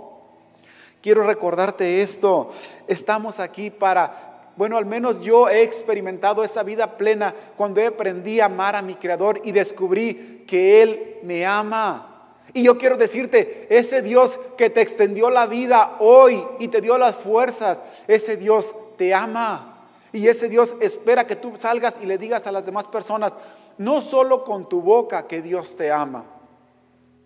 Quiero 1.02 1.24
recordarte 1.24 2.02
esto, 2.02 2.50
estamos 2.88 3.40
aquí 3.40 3.70
para 3.70 4.27
bueno, 4.58 4.78
al 4.78 4.88
menos 4.88 5.22
yo 5.22 5.50
he 5.50 5.62
experimentado 5.62 6.44
esa 6.44 6.64
vida 6.64 6.98
plena 6.98 7.34
cuando 7.56 7.86
aprendí 7.86 8.40
a 8.40 8.46
amar 8.46 8.76
a 8.76 8.82
mi 8.82 8.96
Creador 8.96 9.40
y 9.44 9.52
descubrí 9.52 10.44
que 10.48 10.82
Él 10.82 11.18
me 11.22 11.46
ama. 11.46 12.32
Y 12.54 12.64
yo 12.64 12.80
quiero 12.80 12.98
decirte, 12.98 13.68
ese 13.70 14.02
Dios 14.02 14.40
que 14.58 14.72
te 14.72 14.82
extendió 14.82 15.30
la 15.30 15.46
vida 15.46 15.98
hoy 16.00 16.44
y 16.58 16.70
te 16.70 16.82
dio 16.82 16.98
las 16.98 17.16
fuerzas, 17.16 17.84
ese 18.08 18.36
Dios 18.36 18.74
te 18.98 19.14
ama. 19.14 19.86
Y 20.12 20.28
ese 20.28 20.50
Dios 20.50 20.76
espera 20.80 21.28
que 21.28 21.36
tú 21.36 21.54
salgas 21.58 21.94
y 22.02 22.08
le 22.08 22.18
digas 22.18 22.48
a 22.48 22.52
las 22.52 22.66
demás 22.66 22.88
personas, 22.88 23.34
no 23.78 24.02
solo 24.02 24.44
con 24.44 24.68
tu 24.68 24.82
boca 24.82 25.28
que 25.28 25.44
Dios 25.44 25.78
te 25.78 25.92
ama, 25.92 26.26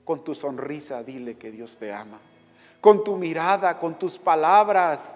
con 0.04 0.22
tu 0.22 0.36
sonrisa 0.36 1.02
dile 1.02 1.38
que 1.38 1.50
Dios 1.50 1.78
te 1.78 1.94
ama, 1.94 2.20
con 2.82 3.06
tu 3.06 3.16
mirada, 3.16 3.80
con 3.80 3.98
tus 3.98 4.18
palabras 4.18 5.16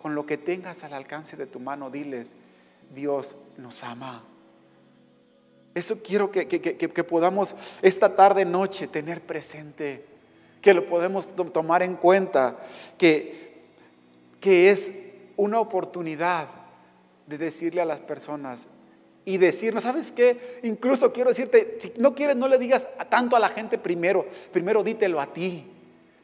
con 0.00 0.14
lo 0.14 0.26
que 0.26 0.38
tengas 0.38 0.84
al 0.84 0.92
alcance 0.92 1.36
de 1.36 1.46
tu 1.46 1.60
mano, 1.60 1.90
diles, 1.90 2.32
Dios 2.94 3.36
nos 3.56 3.82
ama. 3.84 4.24
Eso 5.74 6.02
quiero 6.02 6.30
que, 6.30 7.04
podamos 7.08 7.54
esta 7.82 8.14
tarde, 8.14 8.44
noche, 8.44 8.86
tener 8.86 9.20
presente, 9.20 10.04
que 10.60 10.74
lo 10.74 10.86
podemos 10.86 11.28
tomar 11.52 11.82
en 11.82 11.96
cuenta, 11.96 12.58
que, 12.96 13.62
que 14.40 14.70
es 14.70 14.92
una 15.36 15.60
oportunidad 15.60 16.48
de 17.26 17.38
decirle 17.38 17.80
a 17.80 17.84
las 17.84 18.00
personas 18.00 18.66
y 19.24 19.36
decirnos, 19.36 19.82
¿sabes 19.82 20.10
qué? 20.10 20.58
Incluso 20.62 21.12
quiero 21.12 21.28
decirte, 21.28 21.78
si 21.80 21.92
no 21.98 22.14
quieres, 22.14 22.34
no 22.34 22.48
le 22.48 22.58
digas 22.58 22.88
tanto 23.10 23.36
a 23.36 23.38
la 23.38 23.50
gente 23.50 23.78
primero, 23.78 24.26
primero 24.52 24.82
dítelo 24.82 25.20
a 25.20 25.32
ti. 25.32 25.66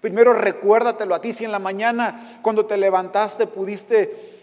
Primero 0.05 0.35
recuérdatelo 0.35 1.15
a 1.15 1.21
ti. 1.23 1.33
Si 1.33 1.47
en 1.47 1.51
la 1.51 1.59
mañana 1.59 2.39
cuando 2.43 2.67
te 2.67 2.77
levantaste 2.77 3.47
pudiste 3.47 4.35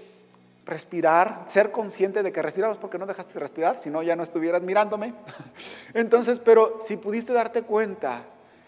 respirar, 0.66 1.44
ser 1.46 1.70
consciente 1.70 2.24
de 2.24 2.32
que 2.32 2.42
respirabas 2.42 2.80
porque 2.80 2.98
no 2.98 3.06
dejaste 3.06 3.36
de 3.36 3.42
respirar, 3.42 3.80
si 3.80 3.92
no 3.92 4.02
ya 4.02 4.16
no 4.16 4.24
estuvieras 4.24 4.64
mirándome. 4.64 5.14
Entonces, 5.94 6.40
pero 6.40 6.80
si 6.82 6.98
pudiste 6.98 7.32
darte 7.32 7.62
cuenta, 7.62 8.24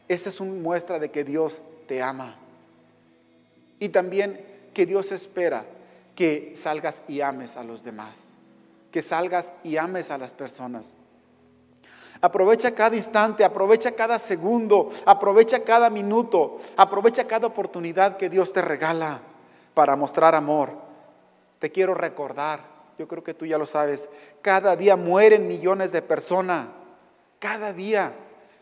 esa 0.08 0.30
es 0.30 0.40
una 0.40 0.54
muestra 0.54 1.00
de 1.00 1.10
que 1.10 1.24
Dios 1.24 1.62
te 1.88 2.04
ama. 2.04 2.36
Y 3.80 3.90
también 3.90 4.46
que 4.72 4.86
Dios 4.86 5.12
espera 5.12 5.66
que 6.14 6.54
salgas 6.56 7.02
y 7.08 7.22
ames 7.22 7.58
a 7.58 7.64
los 7.64 7.84
demás, 7.84 8.20
que 8.92 9.02
salgas 9.02 9.52
y 9.64 9.78
ames 9.78 10.12
a 10.12 10.20
las 10.20 10.32
personas. 10.32 10.96
Aprovecha 12.24 12.74
cada 12.74 12.96
instante, 12.96 13.44
aprovecha 13.44 13.92
cada 13.92 14.18
segundo, 14.18 14.90
aprovecha 15.06 15.66
cada 15.66 15.90
minuto, 15.90 16.58
aprovecha 16.78 17.28
cada 17.28 17.48
oportunidad 17.48 18.16
que 18.16 18.30
Dios 18.30 18.54
te 18.54 18.62
regala 18.62 19.20
para 19.74 19.98
mostrar 19.98 20.34
amor. 20.34 20.70
Te 21.60 21.70
quiero 21.70 21.94
recordar, 21.94 22.62
yo 22.98 23.10
creo 23.10 23.26
que 23.26 23.34
tú 23.34 23.46
ya 23.46 23.58
lo 23.58 23.66
sabes, 23.66 24.08
cada 24.42 24.78
día 24.78 24.96
mueren 24.96 25.50
millones 25.50 25.92
de 25.92 26.02
personas, 26.02 26.68
cada 27.40 27.74
día. 27.74 28.14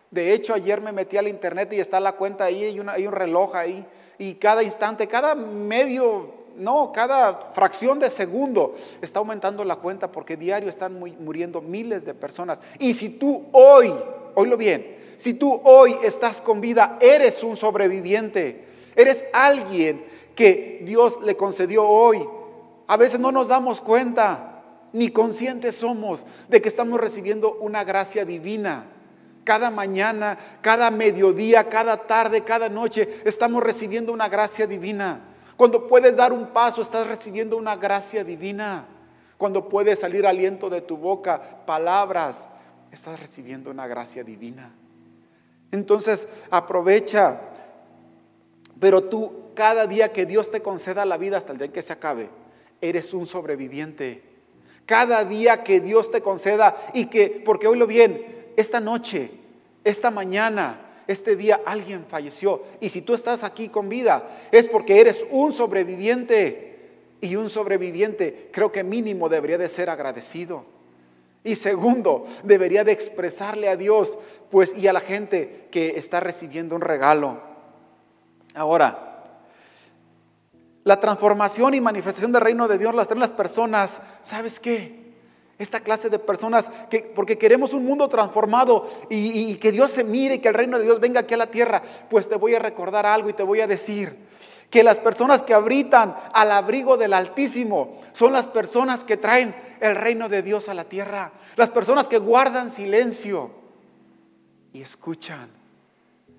De 0.10 0.34
hecho, 0.34 0.56
ayer 0.56 0.82
me 0.82 0.92
metí 0.92 1.18
al 1.18 1.28
internet 1.28 1.72
y 1.74 1.80
está 1.80 2.00
la 2.00 2.14
cuenta 2.14 2.46
ahí, 2.46 2.64
hay, 2.64 2.80
hay 2.90 3.06
un 3.06 3.14
reloj 3.14 3.56
ahí, 3.56 3.86
y 4.18 4.34
cada 4.34 4.64
instante, 4.64 5.08
cada 5.08 5.36
medio 5.36 6.34
no, 6.58 6.92
cada 6.92 7.52
fracción 7.54 8.00
de 8.00 8.10
segundo 8.10 8.76
está 9.02 9.20
aumentando 9.20 9.64
la 9.64 9.78
cuenta 9.78 10.12
porque 10.12 10.38
diario 10.38 10.70
están 10.70 11.00
muriendo 11.00 11.62
miles 11.62 12.06
de 12.06 12.14
personas. 12.14 12.60
Y 12.80 12.94
si 12.94 13.10
tú 13.10 13.46
hoy, 13.52 13.94
oílo 14.36 14.58
bien, 14.58 14.98
si 15.18 15.34
tú 15.34 15.62
hoy 15.64 15.98
estás 16.04 16.42
con 16.42 16.62
vida, 16.62 16.98
eres 17.00 17.44
un 17.44 17.58
sobreviviente, 17.58 18.66
eres 18.96 19.26
alguien 19.34 20.04
que 20.36 20.82
Dios 20.84 21.20
le 21.24 21.38
concedió 21.38 21.88
hoy. 21.88 22.28
A 22.88 22.98
veces 22.98 23.20
no 23.20 23.32
nos 23.32 23.48
damos 23.48 23.82
cuenta, 23.82 24.64
ni 24.94 25.10
conscientes 25.10 25.76
somos 25.76 26.26
de 26.50 26.62
que 26.62 26.70
estamos 26.70 27.00
recibiendo 27.00 27.54
una 27.62 27.84
gracia 27.84 28.26
divina. 28.26 28.86
Cada 29.44 29.72
mañana, 29.72 30.38
cada 30.62 30.92
mediodía, 30.92 31.70
cada 31.70 31.98
tarde, 31.98 32.44
cada 32.44 32.70
noche, 32.70 33.08
estamos 33.26 33.64
recibiendo 33.64 34.14
una 34.14 34.30
gracia 34.30 34.68
divina. 34.68 35.22
Cuando 35.62 35.88
puedes 35.88 36.16
dar 36.16 36.34
un 36.34 36.48
paso, 36.48 36.82
estás 36.82 37.06
recibiendo 37.06 37.56
una 37.56 37.76
gracia 37.76 38.24
divina. 38.24 38.84
Cuando 39.38 39.70
puede 39.70 39.96
salir 39.96 40.26
aliento 40.26 40.72
de 40.72 40.82
tu 40.82 40.98
boca, 40.98 41.40
palabras, 41.68 42.48
estás 42.92 43.20
recibiendo 43.20 43.70
una 43.70 43.86
gracia 43.86 44.24
divina. 44.24 44.72
Entonces, 45.72 46.28
aprovecha. 46.50 47.42
Pero 48.80 49.04
tú, 49.04 49.52
cada 49.54 49.86
día 49.86 50.12
que 50.12 50.26
Dios 50.26 50.50
te 50.50 50.64
conceda 50.64 51.06
la 51.06 51.18
vida 51.18 51.38
hasta 51.38 51.52
el 51.52 51.60
día 51.60 51.68
en 51.68 51.74
que 51.74 51.84
se 51.84 51.94
acabe, 51.94 52.30
eres 52.82 53.14
un 53.14 53.28
sobreviviente. 53.28 54.24
Cada 54.88 55.24
día 55.26 55.64
que 55.64 55.80
Dios 55.80 56.10
te 56.10 56.22
conceda 56.22 56.76
y 56.96 57.06
que, 57.06 57.40
porque 57.46 57.68
oílo 57.68 57.86
bien, 57.86 58.48
esta 58.58 58.80
noche, 58.80 59.30
esta 59.84 60.10
mañana, 60.10 60.91
este 61.12 61.36
día 61.36 61.62
alguien 61.66 62.06
falleció. 62.08 62.64
Y 62.80 62.90
si 62.90 63.02
tú 63.02 63.14
estás 63.14 63.44
aquí 63.44 63.70
con 63.70 63.90
vida, 63.90 64.28
es 64.52 64.68
porque 64.68 65.00
eres 65.00 65.24
un 65.30 65.54
sobreviviente. 65.54 66.68
Y 67.22 67.36
un 67.36 67.50
sobreviviente 67.50 68.50
creo 68.52 68.72
que 68.72 68.84
mínimo 68.84 69.30
debería 69.30 69.58
de 69.58 69.68
ser 69.68 69.90
agradecido. 69.90 70.66
Y 71.44 71.56
segundo, 71.56 72.26
debería 72.44 72.84
de 72.84 72.92
expresarle 72.92 73.68
a 73.68 73.76
Dios, 73.76 74.18
pues, 74.50 74.76
y 74.76 74.88
a 74.88 74.94
la 74.94 75.02
gente 75.02 75.68
que 75.72 75.98
está 75.98 76.20
recibiendo 76.20 76.76
un 76.76 76.82
regalo. 76.82 77.42
Ahora, 78.54 79.12
la 80.84 81.00
transformación 81.00 81.74
y 81.74 81.82
manifestación 81.82 82.32
del 82.32 82.42
reino 82.42 82.68
de 82.68 82.78
Dios 82.78 82.94
las 82.94 83.08
traen 83.08 83.20
las 83.20 83.32
personas, 83.32 84.02
¿sabes 84.22 84.60
qué? 84.60 85.01
Esta 85.62 85.82
clase 85.82 86.10
de 86.10 86.18
personas, 86.18 86.72
que, 86.90 87.04
porque 87.04 87.38
queremos 87.38 87.72
un 87.74 87.86
mundo 87.86 88.10
transformado 88.10 88.90
y, 89.12 89.56
que 89.58 89.72
Dios 89.72 89.92
se 89.92 90.04
mire, 90.04 90.36
y 90.36 90.40
que 90.40 90.48
el 90.48 90.56
reino 90.56 90.80
de 90.80 90.86
Dios 90.86 91.00
venga 91.00 91.20
aquí 91.20 91.36
a 91.36 91.38
la 91.38 91.52
tierra, 91.52 91.84
pues 92.10 92.28
te 92.28 92.36
voy 92.36 92.56
a 92.56 92.60
recordar 92.60 93.06
algo 93.06 93.30
y 93.30 93.34
te 93.34 93.44
voy 93.44 93.62
a 93.62 93.68
decir 93.68 94.18
que 94.72 94.84
las 94.84 94.98
personas 94.98 95.44
que 95.44 95.54
habitan 95.54 96.16
al 96.34 96.52
abrigo 96.52 96.98
del 96.98 97.14
Altísimo 97.14 98.02
son 98.14 98.34
las 98.34 98.48
personas 98.48 99.04
que 99.04 99.18
traen 99.18 99.54
el 99.82 99.96
reino 99.96 100.30
de 100.30 100.42
Dios 100.42 100.68
a 100.68 100.74
la 100.74 100.86
tierra, 100.86 101.32
las 101.58 101.70
personas 101.70 102.08
que 102.08 102.18
guardan 102.18 102.72
silencio 102.72 103.52
y 104.74 104.82
escuchan. 104.82 105.52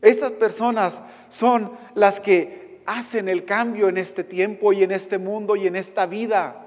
Esas 0.00 0.32
personas 0.32 1.00
son 1.28 1.70
las 1.94 2.18
que 2.18 2.82
hacen 2.86 3.28
el 3.28 3.44
cambio 3.44 3.88
en 3.88 3.98
este 3.98 4.24
tiempo 4.24 4.72
y 4.72 4.82
en 4.82 4.90
este 4.90 5.18
mundo 5.18 5.54
y 5.54 5.68
en 5.68 5.76
esta 5.76 6.06
vida. 6.06 6.61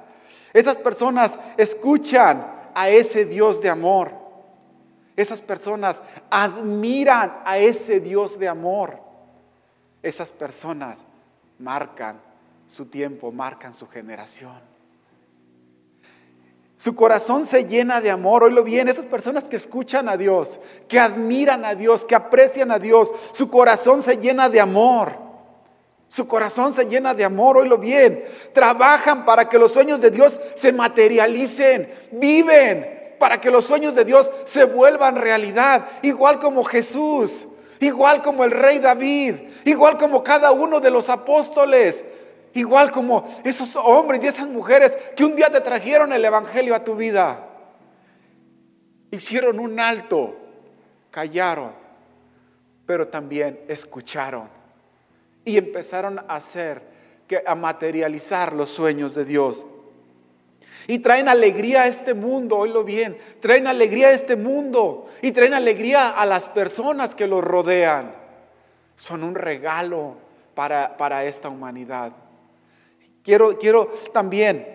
Esas 0.56 0.78
personas 0.78 1.38
escuchan 1.58 2.48
a 2.74 2.88
ese 2.88 3.26
Dios 3.26 3.60
de 3.60 3.68
amor. 3.68 4.14
Esas 5.18 5.42
personas 5.42 6.02
admiran 6.30 7.42
a 7.44 7.58
ese 7.58 8.00
Dios 8.00 8.40
de 8.40 8.48
amor. 8.48 9.02
Esas 10.02 10.32
personas 10.32 11.00
marcan 11.60 12.22
su 12.68 12.86
tiempo, 12.86 13.34
marcan 13.34 13.74
su 13.74 13.86
generación. 13.90 14.58
Su 16.78 16.96
corazón 16.96 17.46
se 17.46 17.66
llena 17.66 18.00
de 18.00 18.12
amor. 18.12 18.46
Oílo 18.46 18.64
bien, 18.64 18.88
esas 18.88 19.06
personas 19.08 19.44
que 19.44 19.58
escuchan 19.58 20.08
a 20.08 20.16
Dios, 20.16 20.62
que 20.88 21.02
admiran 21.02 21.66
a 21.66 21.76
Dios, 21.76 22.06
que 22.06 22.16
aprecian 22.16 22.72
a 22.72 22.80
Dios, 22.80 23.12
su 23.34 23.50
corazón 23.50 24.02
se 24.02 24.16
llena 24.16 24.48
de 24.48 24.62
amor. 24.62 25.25
Su 26.08 26.28
corazón 26.28 26.72
se 26.72 26.86
llena 26.86 27.14
de 27.14 27.24
amor, 27.24 27.58
oílo 27.58 27.78
bien. 27.78 28.24
Trabajan 28.54 29.26
para 29.26 29.50
que 29.50 29.60
los 29.60 29.72
sueños 29.72 30.02
de 30.02 30.12
Dios 30.12 30.40
se 30.56 30.72
materialicen. 30.72 31.90
Viven 32.12 33.16
para 33.20 33.42
que 33.42 33.52
los 33.52 33.66
sueños 33.66 33.96
de 33.96 34.06
Dios 34.06 34.30
se 34.46 34.66
vuelvan 34.66 35.16
realidad. 35.16 35.88
Igual 36.04 36.40
como 36.40 36.64
Jesús, 36.64 37.48
igual 37.80 38.22
como 38.22 38.44
el 38.44 38.52
rey 38.52 38.80
David, 38.80 39.36
igual 39.66 39.98
como 39.98 40.24
cada 40.24 40.52
uno 40.52 40.80
de 40.80 40.92
los 40.92 41.10
apóstoles. 41.10 42.04
Igual 42.54 42.94
como 42.94 43.28
esos 43.44 43.76
hombres 43.76 44.24
y 44.24 44.28
esas 44.28 44.48
mujeres 44.48 44.96
que 45.18 45.26
un 45.26 45.36
día 45.36 45.50
te 45.52 45.60
trajeron 45.60 46.14
el 46.14 46.24
Evangelio 46.24 46.74
a 46.74 46.86
tu 46.86 46.96
vida. 46.96 47.50
Hicieron 49.12 49.60
un 49.60 49.78
alto, 49.78 50.38
callaron, 51.12 51.74
pero 52.86 53.10
también 53.10 53.60
escucharon 53.68 54.65
y 55.46 55.58
empezaron 55.58 56.20
a 56.20 56.36
hacer, 56.36 56.82
a 57.46 57.56
materializar 57.56 58.54
los 58.54 58.70
sueños 58.70 59.14
de 59.14 59.24
Dios. 59.24 59.66
Y 60.88 61.00
traen 61.00 61.30
alegría 61.30 61.84
a 61.84 61.88
este 61.88 62.14
mundo, 62.14 62.58
oílo 62.58 62.84
bien, 62.84 63.18
traen 63.40 63.68
alegría 63.68 64.08
a 64.08 64.12
este 64.12 64.36
mundo 64.36 65.08
y 65.22 65.32
traen 65.32 65.54
alegría 65.54 66.10
a 66.10 66.26
las 66.26 66.48
personas 66.50 67.16
que 67.16 67.28
los 67.28 67.44
rodean. 67.44 68.14
Son 68.96 69.24
un 69.24 69.36
regalo 69.36 70.18
para, 70.54 70.98
para 70.98 71.26
esta 71.26 71.50
humanidad. 71.50 72.12
Quiero, 73.24 73.58
quiero 73.58 73.92
también, 74.14 74.68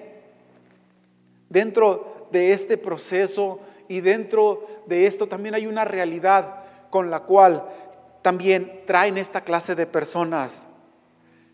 dentro 1.48 2.28
de 2.32 2.52
este 2.52 2.76
proceso 2.76 3.60
y 3.88 4.00
dentro 4.00 4.66
de 4.86 5.06
esto 5.06 5.26
también 5.26 5.54
hay 5.54 5.66
una 5.66 5.84
realidad 5.84 6.64
con 6.90 7.10
la 7.10 7.20
cual 7.20 7.66
también 8.22 8.82
traen 8.86 9.18
esta 9.18 9.42
clase 9.42 9.74
de 9.74 9.86
personas. 9.86 10.66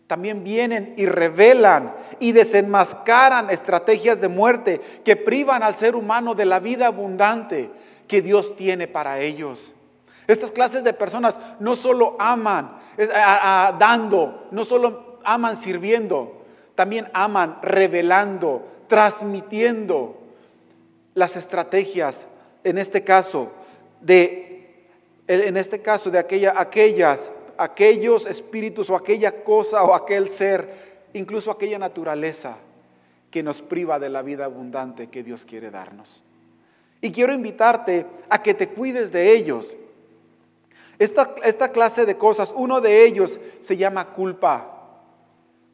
También 0.07 0.43
vienen 0.43 0.93
y 0.95 1.05
revelan 1.05 1.93
y 2.19 2.31
desenmascaran 2.31 3.49
estrategias 3.49 4.21
de 4.21 4.29
muerte 4.29 4.79
que 5.03 5.17
privan 5.17 5.63
al 5.63 5.75
ser 5.75 5.95
humano 5.95 6.33
de 6.33 6.45
la 6.45 6.59
vida 6.59 6.87
abundante 6.87 7.69
que 8.07 8.21
Dios 8.21 8.55
tiene 8.55 8.87
para 8.87 9.19
ellos. 9.19 9.73
Estas 10.27 10.51
clases 10.51 10.83
de 10.83 10.93
personas 10.93 11.37
no 11.59 11.75
solo 11.75 12.15
aman 12.19 12.77
dando, 13.79 14.47
no 14.51 14.63
solo 14.65 15.19
aman 15.23 15.57
sirviendo, 15.57 16.45
también 16.75 17.09
aman 17.13 17.59
revelando, 17.61 18.65
transmitiendo 18.87 20.17
las 21.15 21.35
estrategias, 21.35 22.27
en 22.63 22.77
este 22.77 23.03
caso, 23.03 23.51
de 23.99 24.56
en 25.27 25.57
este 25.57 25.81
caso 25.81 26.09
de 26.09 26.19
aquella, 26.19 26.53
aquellas, 26.59 27.31
aquellos 27.57 28.25
espíritus 28.25 28.89
o 28.89 28.95
aquella 28.95 29.43
cosa 29.43 29.83
o 29.83 29.93
aquel 29.93 30.29
ser, 30.29 30.69
incluso 31.13 31.51
aquella 31.51 31.77
naturaleza 31.77 32.57
que 33.29 33.43
nos 33.43 33.61
priva 33.61 33.99
de 33.99 34.09
la 34.09 34.21
vida 34.21 34.45
abundante 34.45 35.07
que 35.07 35.23
Dios 35.23 35.45
quiere 35.45 35.69
darnos. 35.69 36.23
Y 37.01 37.11
quiero 37.11 37.33
invitarte 37.33 38.05
a 38.29 38.41
que 38.41 38.53
te 38.53 38.69
cuides 38.69 39.11
de 39.11 39.33
ellos. 39.33 39.75
Esta, 40.97 41.35
esta 41.43 41.71
clase 41.71 42.05
de 42.05 42.17
cosas, 42.17 42.51
uno 42.55 42.81
de 42.81 43.05
ellos 43.05 43.39
se 43.59 43.77
llama 43.77 44.13
culpa. 44.13 44.76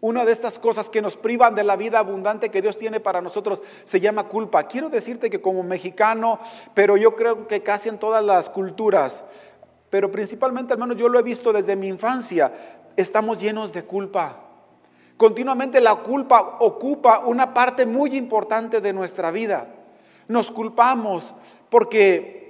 Una 0.04 0.26
de 0.26 0.34
estas 0.34 0.60
cosas 0.60 0.90
que 0.90 1.02
nos 1.02 1.16
privan 1.16 1.56
de 1.56 1.64
la 1.64 1.78
vida 1.78 1.98
abundante 1.98 2.52
que 2.52 2.62
Dios 2.62 2.78
tiene 2.78 3.00
para 3.00 3.22
nosotros 3.22 3.62
se 3.86 4.02
llama 4.02 4.28
culpa. 4.28 4.68
Quiero 4.68 4.90
decirte 4.90 5.30
que 5.30 5.40
como 5.40 5.64
mexicano, 5.64 6.40
pero 6.74 6.98
yo 6.98 7.16
creo 7.16 7.48
que 7.48 7.64
casi 7.64 7.88
en 7.88 7.98
todas 7.98 8.22
las 8.22 8.50
culturas, 8.50 9.24
pero 9.90 10.12
principalmente 10.12 10.74
hermanos, 10.74 10.98
yo 10.98 11.08
lo 11.08 11.20
he 11.20 11.24
visto 11.24 11.54
desde 11.54 11.78
mi 11.78 11.88
infancia, 11.88 12.52
estamos 12.98 13.38
llenos 13.38 13.72
de 13.72 13.86
culpa. 13.86 14.40
Continuamente 15.16 15.80
la 15.80 15.96
culpa 15.96 16.58
ocupa 16.60 17.20
una 17.20 17.54
parte 17.54 17.86
muy 17.86 18.18
importante 18.18 18.82
de 18.82 18.92
nuestra 18.92 19.32
vida. 19.32 19.68
Nos 20.28 20.52
culpamos 20.52 21.34
porque 21.70 22.43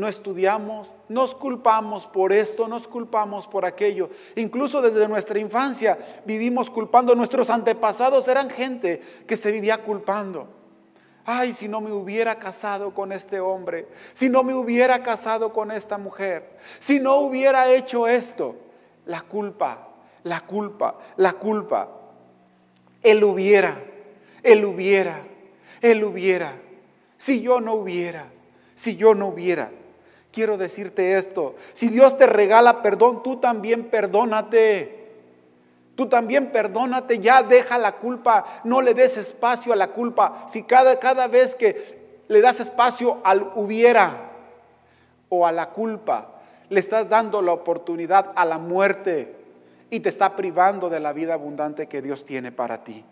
no 0.00 0.08
estudiamos, 0.08 0.90
nos 1.08 1.34
culpamos 1.34 2.06
por 2.06 2.32
esto, 2.32 2.66
nos 2.66 2.88
culpamos 2.88 3.46
por 3.46 3.66
aquello. 3.66 4.08
Incluso 4.34 4.80
desde 4.80 5.06
nuestra 5.06 5.38
infancia 5.38 5.98
vivimos 6.24 6.70
culpando. 6.70 7.14
Nuestros 7.14 7.50
antepasados 7.50 8.26
eran 8.26 8.48
gente 8.48 9.02
que 9.26 9.36
se 9.36 9.52
vivía 9.52 9.84
culpando. 9.84 10.48
Ay, 11.26 11.52
si 11.52 11.68
no 11.68 11.82
me 11.82 11.92
hubiera 11.92 12.38
casado 12.38 12.94
con 12.94 13.12
este 13.12 13.40
hombre, 13.40 13.88
si 14.14 14.30
no 14.30 14.42
me 14.42 14.54
hubiera 14.54 15.02
casado 15.02 15.52
con 15.52 15.70
esta 15.70 15.98
mujer, 15.98 16.56
si 16.78 16.98
no 16.98 17.16
hubiera 17.16 17.70
hecho 17.70 18.08
esto, 18.08 18.56
la 19.04 19.20
culpa, 19.20 19.88
la 20.24 20.40
culpa, 20.40 20.98
la 21.16 21.34
culpa. 21.34 21.90
Él 23.02 23.22
hubiera, 23.22 23.82
él 24.42 24.64
hubiera, 24.64 25.20
él 25.82 26.02
hubiera, 26.04 26.54
si 27.18 27.42
yo 27.42 27.60
no 27.60 27.74
hubiera, 27.74 28.26
si 28.74 28.96
yo 28.96 29.14
no 29.14 29.28
hubiera. 29.28 29.70
Quiero 30.32 30.56
decirte 30.56 31.16
esto, 31.16 31.56
si 31.72 31.88
Dios 31.88 32.16
te 32.16 32.26
regala 32.26 32.82
perdón, 32.82 33.22
tú 33.22 33.36
también 33.36 33.84
perdónate. 33.84 35.00
Tú 35.96 36.08
también 36.08 36.50
perdónate, 36.50 37.18
ya 37.18 37.42
deja 37.42 37.76
la 37.76 37.96
culpa, 37.96 38.46
no 38.64 38.80
le 38.80 38.94
des 38.94 39.18
espacio 39.18 39.72
a 39.72 39.76
la 39.76 39.88
culpa. 39.88 40.46
Si 40.48 40.62
cada, 40.62 40.98
cada 40.98 41.26
vez 41.26 41.54
que 41.54 42.22
le 42.28 42.40
das 42.40 42.60
espacio 42.60 43.18
al 43.22 43.52
hubiera 43.54 44.30
o 45.28 45.46
a 45.46 45.52
la 45.52 45.70
culpa, 45.70 46.40
le 46.70 46.80
estás 46.80 47.08
dando 47.08 47.42
la 47.42 47.52
oportunidad 47.52 48.32
a 48.34 48.46
la 48.46 48.56
muerte 48.56 49.34
y 49.90 50.00
te 50.00 50.08
está 50.08 50.36
privando 50.36 50.88
de 50.88 51.00
la 51.00 51.12
vida 51.12 51.34
abundante 51.34 51.86
que 51.86 52.00
Dios 52.00 52.24
tiene 52.24 52.50
para 52.50 52.82
ti. 52.82 53.04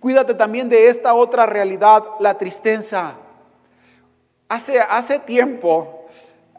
Cuídate 0.00 0.34
también 0.34 0.68
de 0.68 0.88
esta 0.88 1.12
otra 1.14 1.44
realidad, 1.44 2.04
la 2.20 2.38
tristeza. 2.38 3.16
Hace, 4.48 4.80
hace 4.80 5.18
tiempo 5.18 6.01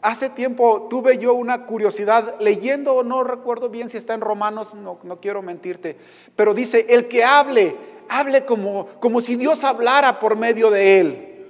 Hace 0.04 0.28
tiempo 0.28 0.86
tuve 0.90 1.16
yo 1.16 1.32
una 1.32 1.64
curiosidad 1.64 2.34
leyendo, 2.38 3.02
no 3.02 3.24
recuerdo 3.24 3.70
bien 3.70 3.88
si 3.88 3.96
está 3.96 4.12
en 4.12 4.20
Romanos, 4.20 4.74
no, 4.74 4.98
quiero 5.18 5.40
mentirte, 5.40 5.96
pero 6.36 6.52
dice, 6.52 6.84
el 6.90 7.08
que 7.08 7.24
hable, 7.24 7.74
hable 8.10 8.44
como, 8.44 8.86
como 9.00 9.22
si 9.22 9.36
Dios 9.36 9.64
hablara 9.64 10.20
por 10.20 10.36
medio 10.36 10.70
de 10.70 11.00
él. 11.00 11.46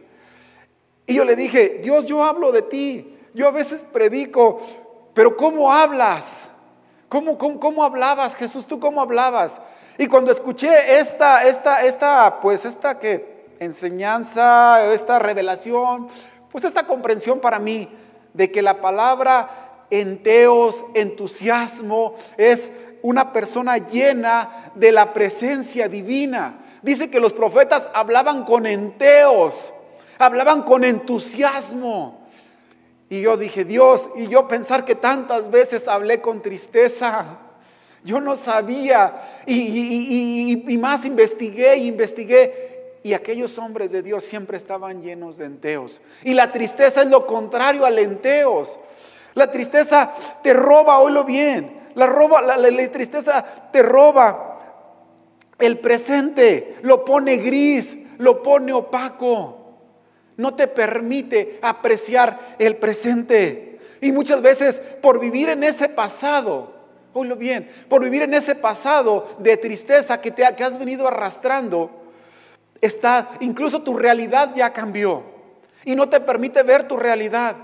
Y 1.04 1.14
yo 1.14 1.24
le 1.24 1.34
dije, 1.34 1.80
Dios, 1.82 2.06
yo 2.06 2.22
hablo 2.22 2.52
de 2.52 2.62
ti, 2.62 3.18
yo 3.34 3.48
a 3.48 3.50
veces 3.50 3.84
predico, 3.92 4.62
pero 5.14 5.36
¿cómo 5.36 5.72
hablas? 5.72 6.48
¿Cómo, 7.08 7.36
cómo, 7.36 7.58
cómo 7.58 7.82
hablabas, 7.82 8.36
Jesús? 8.36 8.68
¿Tú 8.68 8.78
cómo 8.78 9.02
hablabas? 9.02 9.60
Y 9.98 10.06
cuando 10.06 10.30
escuché 10.30 11.00
esta, 11.00 11.44
esta, 11.44 11.82
esta, 11.82 12.38
pues 12.40 12.64
esta 12.64 13.00
que 13.00 13.46
enseñanza, 13.58 14.94
esta 14.94 15.18
revelación, 15.18 16.06
pues 16.52 16.62
esta 16.62 16.86
comprensión 16.86 17.40
para 17.40 17.58
mí, 17.58 17.88
de 18.34 18.50
que 18.52 18.60
la 18.60 18.82
palabra 18.82 19.86
enteos, 19.90 20.84
entusiasmo, 20.92 22.14
es 22.36 22.70
una 23.00 23.32
persona 23.32 23.78
llena 23.78 24.72
de 24.74 24.92
la 24.92 25.14
presencia 25.14 25.88
divina. 25.88 26.58
Dice 26.82 27.08
que 27.08 27.20
los 27.20 27.32
profetas 27.32 27.88
hablaban 27.94 28.44
con 28.44 28.66
enteos, 28.66 29.54
hablaban 30.18 30.62
con 30.62 30.84
entusiasmo. 30.84 32.24
Y 33.08 33.20
yo 33.20 33.36
dije, 33.36 33.64
Dios, 33.64 34.08
y 34.16 34.28
yo 34.28 34.48
pensar 34.48 34.84
que 34.84 34.94
tantas 34.94 35.50
veces 35.50 35.86
hablé 35.88 36.20
con 36.20 36.42
tristeza. 36.42 37.38
Yo 38.02 38.20
no 38.20 38.36
sabía. 38.36 39.14
Y, 39.46 40.76
más 40.78 41.04
investigué 41.04 41.76
y 41.76 41.88
investigué. 41.88 42.73
Y 43.04 43.14
aquellos 43.14 43.56
hombres 43.58 43.92
de 43.92 44.02
Dios 44.02 44.24
siempre 44.24 44.56
estaban 44.56 45.00
llenos 45.00 45.36
de 45.36 45.44
enteos. 45.44 46.00
Y 46.24 46.34
la 46.34 46.50
tristeza 46.50 47.02
es 47.02 47.08
lo 47.08 47.24
contrario 47.26 47.84
al 47.84 48.00
enteos. 48.00 48.80
La 49.34 49.52
tristeza 49.52 50.12
te 50.42 50.52
roba, 50.52 50.98
oílo 50.98 51.22
bien. 51.22 51.84
La, 51.94 52.08
roba, 52.08 52.42
la 52.42 52.56
tristeza 52.90 53.44
te 53.70 53.80
roba 53.80 54.54
el 55.58 55.78
presente 55.78 56.76
lo 56.82 57.04
pone 57.04 57.36
gris, 57.36 57.96
lo 58.18 58.42
pone 58.42 58.72
opaco. 58.72 59.60
No 60.36 60.54
te 60.54 60.66
permite 60.66 61.58
apreciar 61.62 62.56
el 62.58 62.76
presente. 62.76 63.78
Y 64.00 64.10
muchas 64.10 64.42
veces 64.42 64.80
por 65.00 65.20
vivir 65.20 65.48
en 65.48 65.62
ese 65.62 65.88
pasado, 65.88 66.74
oílo 67.12 67.36
bien, 67.36 67.68
por 67.88 68.02
vivir 68.02 68.22
en 68.22 68.34
ese 68.34 68.54
pasado 68.54 69.26
de 69.38 69.56
tristeza 69.56 70.20
que, 70.20 70.32
te, 70.32 70.44
que 70.56 70.64
has 70.64 70.78
venido 70.78 71.06
arrastrando, 71.06 71.90
está, 72.80 73.30
incluso 73.40 73.82
tu 73.82 73.96
realidad 73.96 74.54
ya 74.54 74.72
cambió 74.72 75.22
y 75.84 75.94
no 75.94 76.08
te 76.08 76.20
permite 76.20 76.62
ver 76.62 76.88
tu 76.88 76.96
realidad. 76.96 77.56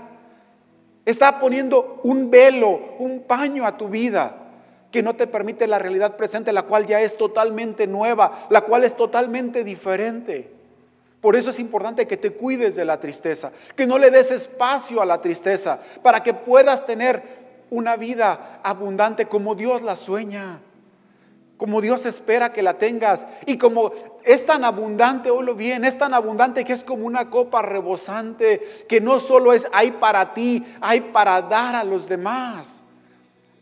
Está 1.05 1.39
poniendo 1.39 1.99
un 2.03 2.29
velo, 2.29 2.95
un 2.99 3.23
paño 3.23 3.65
a 3.65 3.77
tu 3.77 3.89
vida 3.89 4.37
que 4.91 5.01
no 5.01 5.15
te 5.15 5.25
permite 5.25 5.67
la 5.67 5.79
realidad 5.79 6.17
presente, 6.17 6.51
la 6.51 6.63
cual 6.63 6.85
ya 6.85 7.01
es 7.01 7.17
totalmente 7.17 7.87
nueva, 7.87 8.47
la 8.49 8.61
cual 8.61 8.83
es 8.83 8.95
totalmente 8.95 9.63
diferente. 9.63 10.51
Por 11.21 11.35
eso 11.35 11.51
es 11.51 11.59
importante 11.59 12.07
que 12.07 12.17
te 12.17 12.33
cuides 12.33 12.75
de 12.75 12.83
la 12.83 12.99
tristeza, 12.99 13.51
que 13.75 13.87
no 13.87 13.97
le 13.97 14.11
des 14.11 14.31
espacio 14.31 15.01
a 15.01 15.05
la 15.05 15.21
tristeza, 15.21 15.79
para 16.03 16.23
que 16.23 16.33
puedas 16.33 16.85
tener 16.85 17.23
una 17.69 17.95
vida 17.95 18.59
abundante 18.63 19.27
como 19.27 19.55
Dios 19.55 19.81
la 19.81 19.95
sueña, 19.95 20.59
como 21.61 21.79
Dios 21.79 22.07
espera 22.07 22.51
que 22.51 22.63
la 22.63 22.79
tengas. 22.79 23.23
Y 23.45 23.59
como 23.59 23.91
es 24.23 24.47
tan 24.47 24.65
abundante, 24.65 25.29
oílo 25.29 25.53
bien, 25.53 25.85
es 25.85 25.95
tan 25.95 26.11
abundante 26.11 26.65
que 26.65 26.73
es 26.73 26.83
como 26.83 27.05
una 27.05 27.29
copa 27.29 27.61
rebosante, 27.61 28.85
que 28.89 28.99
no 28.99 29.19
solo 29.19 29.53
es 29.53 29.67
hay 29.71 29.91
para 29.91 30.33
ti, 30.33 30.65
hay 30.81 31.01
para 31.01 31.39
dar 31.43 31.75
a 31.75 31.83
los 31.83 32.09
demás. 32.09 32.81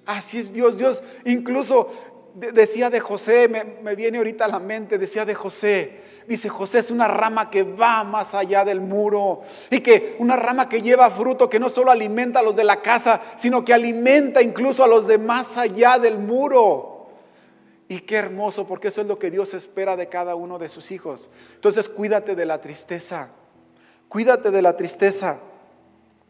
Así 0.05 0.37
es 0.37 0.53
Dios. 0.53 0.77
Dios 0.77 1.03
incluso 1.25 1.89
decía 2.35 2.89
de 2.89 3.01
José, 3.01 3.49
me, 3.49 3.95
viene 3.97 4.19
ahorita 4.19 4.45
a 4.45 4.47
la 4.47 4.59
mente, 4.59 4.97
decía 4.97 5.25
de 5.25 5.35
José. 5.35 5.99
Dice, 6.25 6.47
José 6.47 6.79
es 6.79 6.91
una 6.91 7.09
rama 7.09 7.49
que 7.49 7.63
va 7.63 8.05
más 8.05 8.33
allá 8.33 8.63
del 8.63 8.79
muro 8.79 9.41
y 9.69 9.81
que 9.81 10.15
una 10.19 10.37
rama 10.37 10.69
que 10.69 10.81
lleva 10.81 11.11
fruto, 11.11 11.49
que 11.49 11.59
no 11.59 11.67
solo 11.67 11.91
alimenta 11.91 12.39
a 12.39 12.43
los 12.43 12.55
de 12.55 12.63
la 12.63 12.81
casa, 12.81 13.19
sino 13.35 13.65
que 13.65 13.73
alimenta 13.73 14.41
incluso 14.41 14.85
a 14.85 14.87
los 14.87 15.05
de 15.05 15.17
más 15.17 15.57
allá 15.57 15.99
del 15.99 16.17
muro. 16.17 16.98
Y 17.89 18.01
qué 18.01 18.17
hermoso, 18.17 18.67
porque 18.67 18.89
eso 18.89 19.01
es 19.01 19.07
lo 19.07 19.17
que 19.17 19.31
Dios 19.31 19.55
espera 19.55 19.97
de 19.97 20.07
cada 20.07 20.35
uno 20.35 20.59
de 20.59 20.69
sus 20.69 20.91
hijos. 20.91 21.27
Entonces 21.55 21.89
cuídate 21.89 22.35
de 22.35 22.45
la 22.45 22.61
tristeza, 22.61 23.29
cuídate 24.07 24.51
de 24.51 24.61
la 24.61 24.77
tristeza. 24.77 25.39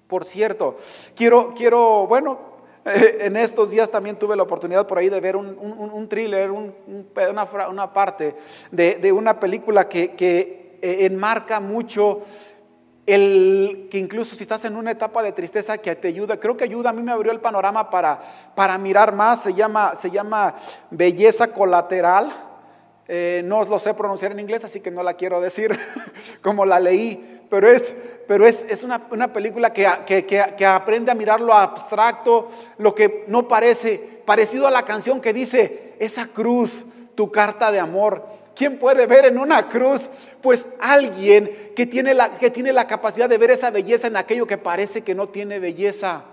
Por 0.07 0.23
cierto, 0.23 0.77
quiero, 1.15 1.53
quiero, 1.53 2.07
bueno, 2.07 2.39
en 2.85 3.35
estos 3.35 3.71
días 3.71 3.91
también 3.91 4.17
tuve 4.17 4.37
la 4.37 4.43
oportunidad 4.43 4.87
por 4.87 4.97
ahí 4.97 5.09
de 5.09 5.19
ver 5.19 5.35
un, 5.35 6.07
thriller, 6.09 6.49
una, 6.49 7.93
parte 7.93 8.35
de, 8.71 9.11
una 9.11 9.37
película 9.37 9.87
que, 9.89 10.77
eh, 10.81 11.05
enmarca 11.05 11.59
mucho 11.59 12.21
el 13.13 13.87
que 13.89 13.97
incluso 13.97 14.35
si 14.35 14.43
estás 14.43 14.65
en 14.65 14.75
una 14.75 14.91
etapa 14.91 15.23
de 15.23 15.31
tristeza 15.31 15.77
que 15.77 15.95
te 15.95 16.09
ayuda, 16.09 16.39
creo 16.39 16.55
que 16.55 16.63
ayuda, 16.63 16.91
a 16.91 16.93
mí 16.93 17.01
me 17.01 17.11
abrió 17.11 17.31
el 17.31 17.39
panorama 17.39 17.89
para, 17.89 18.19
para 18.55 18.77
mirar 18.77 19.13
más, 19.13 19.43
se 19.43 19.53
llama, 19.53 19.95
se 19.95 20.11
llama 20.11 20.55
Belleza 20.91 21.47
Colateral. 21.47 22.31
Eh, 23.07 23.41
no 23.43 23.65
lo 23.65 23.79
sé 23.79 23.95
pronunciar 23.95 24.31
en 24.31 24.39
inglés, 24.39 24.63
así 24.63 24.81
que 24.81 24.91
no 24.91 25.01
la 25.01 25.15
quiero 25.15 25.41
decir 25.41 25.77
como 26.43 26.63
la 26.63 26.79
leí, 26.79 27.41
pero 27.49 27.67
es, 27.67 27.95
pero 28.27 28.45
es, 28.45 28.63
es 28.69 28.83
una, 28.83 29.07
una, 29.09 29.33
película 29.33 29.73
que, 29.73 29.87
que, 30.05 30.25
que, 30.25 30.65
aprende 30.65 31.11
a 31.11 31.15
mirar 31.15 31.41
lo 31.41 31.55
abstracto, 31.55 32.51
lo 32.77 32.93
que 32.93 33.25
no 33.27 33.47
parece, 33.47 34.21
parecido 34.25 34.67
a 34.67 34.71
la 34.71 34.85
canción 34.85 35.21
que 35.21 35.33
dice, 35.33 35.95
esa 35.97 36.27
cruz, 36.27 36.85
tu 37.15 37.31
carta 37.31 37.71
de 37.71 37.79
amor. 37.79 38.38
¿Quién 38.59 38.77
puede 38.77 39.07
ver 39.07 39.23
en 39.23 39.37
una 39.37 39.69
cruz? 39.69 40.09
Pues 40.41 40.67
alguien 40.81 41.71
que 41.77 41.85
tiene, 41.85 42.13
la, 42.13 42.37
que 42.37 42.51
tiene 42.51 42.73
la 42.73 42.87
capacidad 42.87 43.29
de 43.29 43.37
ver 43.37 43.51
esa 43.51 43.69
belleza 43.69 44.07
en 44.07 44.17
aquello 44.17 44.45
que 44.45 44.57
parece 44.57 45.01
que 45.01 45.15
no 45.15 45.29
tiene 45.29 45.59
belleza, 45.59 46.25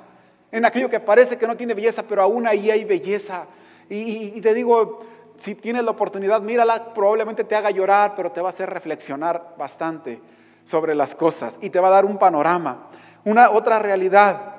en 0.50 0.64
aquello 0.64 0.90
que 0.90 0.98
parece 0.98 1.38
que 1.38 1.46
no 1.46 1.56
tiene 1.56 1.72
belleza, 1.72 2.02
pero 2.02 2.22
aún 2.22 2.48
ahí 2.48 2.68
hay 2.68 2.84
belleza. 2.84 3.46
y, 3.88 4.32
y 4.34 4.40
te 4.40 4.54
digo, 4.54 5.04
si 5.38 5.54
tienes 5.54 5.84
la 5.84 5.92
oportunidad, 5.92 6.42
mírala, 6.42 6.94
probablemente 6.94 7.44
te 7.44 7.54
haga 7.54 7.70
llorar, 7.70 8.14
pero 8.16 8.32
te 8.32 8.40
va 8.40 8.48
a 8.48 8.50
hacer 8.50 8.70
reflexionar 8.70 9.54
bastante 9.56 10.20
sobre 10.64 10.96
las 10.96 11.14
cosas 11.14 11.60
y 11.62 11.70
te 11.70 11.78
va 11.78 11.86
a 11.86 11.92
dar 11.92 12.06
un 12.06 12.18
panorama, 12.18 12.88
una 13.24 13.50
otra 13.50 13.78
realidad. 13.78 14.54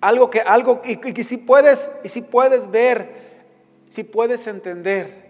Algo 0.00 0.30
que 0.30 0.40
algo 0.40 0.82
y, 0.84 1.22
si 1.22 1.36
puedes 1.36 1.88
y 2.02 2.08
si 2.08 2.22
puedes 2.22 2.68
ver, 2.68 3.22
si 3.86 4.02
puedes 4.02 4.48
entender, 4.48 5.23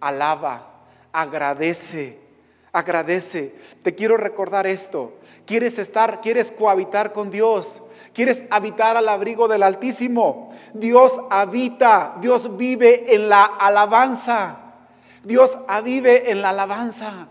alaba, 0.00 0.84
agradece, 1.12 2.18
agradece. 2.72 3.54
Te 3.82 3.94
quiero 3.94 4.16
recordar 4.16 4.66
esto. 4.66 5.14
Quieres 5.46 5.78
estar, 5.78 6.20
quieres 6.20 6.52
cohabitar 6.52 7.12
con 7.12 7.30
Dios. 7.30 7.82
Quieres 8.12 8.42
habitar 8.50 8.96
al 8.96 9.08
abrigo 9.08 9.48
del 9.48 9.62
Altísimo. 9.62 10.52
Dios 10.74 11.12
habita, 11.30 12.16
Dios 12.20 12.56
vive 12.56 13.14
en 13.14 13.28
la 13.28 13.44
alabanza. 13.44 14.58
Dios 15.22 15.58
vive 15.84 16.30
en 16.30 16.42
la 16.42 16.50
alabanza. 16.50 17.28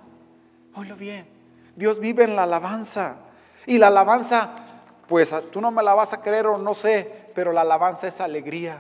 Oílo 0.76 0.96
bien. 0.96 1.28
Dios 1.76 2.00
vive 2.00 2.24
en 2.24 2.36
la 2.36 2.44
alabanza. 2.44 3.18
Y 3.66 3.78
la 3.78 3.88
alabanza, 3.88 4.52
pues 5.08 5.34
tú 5.52 5.62
no 5.62 5.72
me 5.72 5.84
la 5.84 5.94
vas 5.94 6.14
a 6.14 6.22
creer 6.22 6.48
o 6.48 6.58
no 6.58 6.74
sé, 6.74 7.30
pero 7.34 7.52
la 7.52 7.62
alabanza 7.62 8.08
es 8.08 8.20
alegría. 8.20 8.80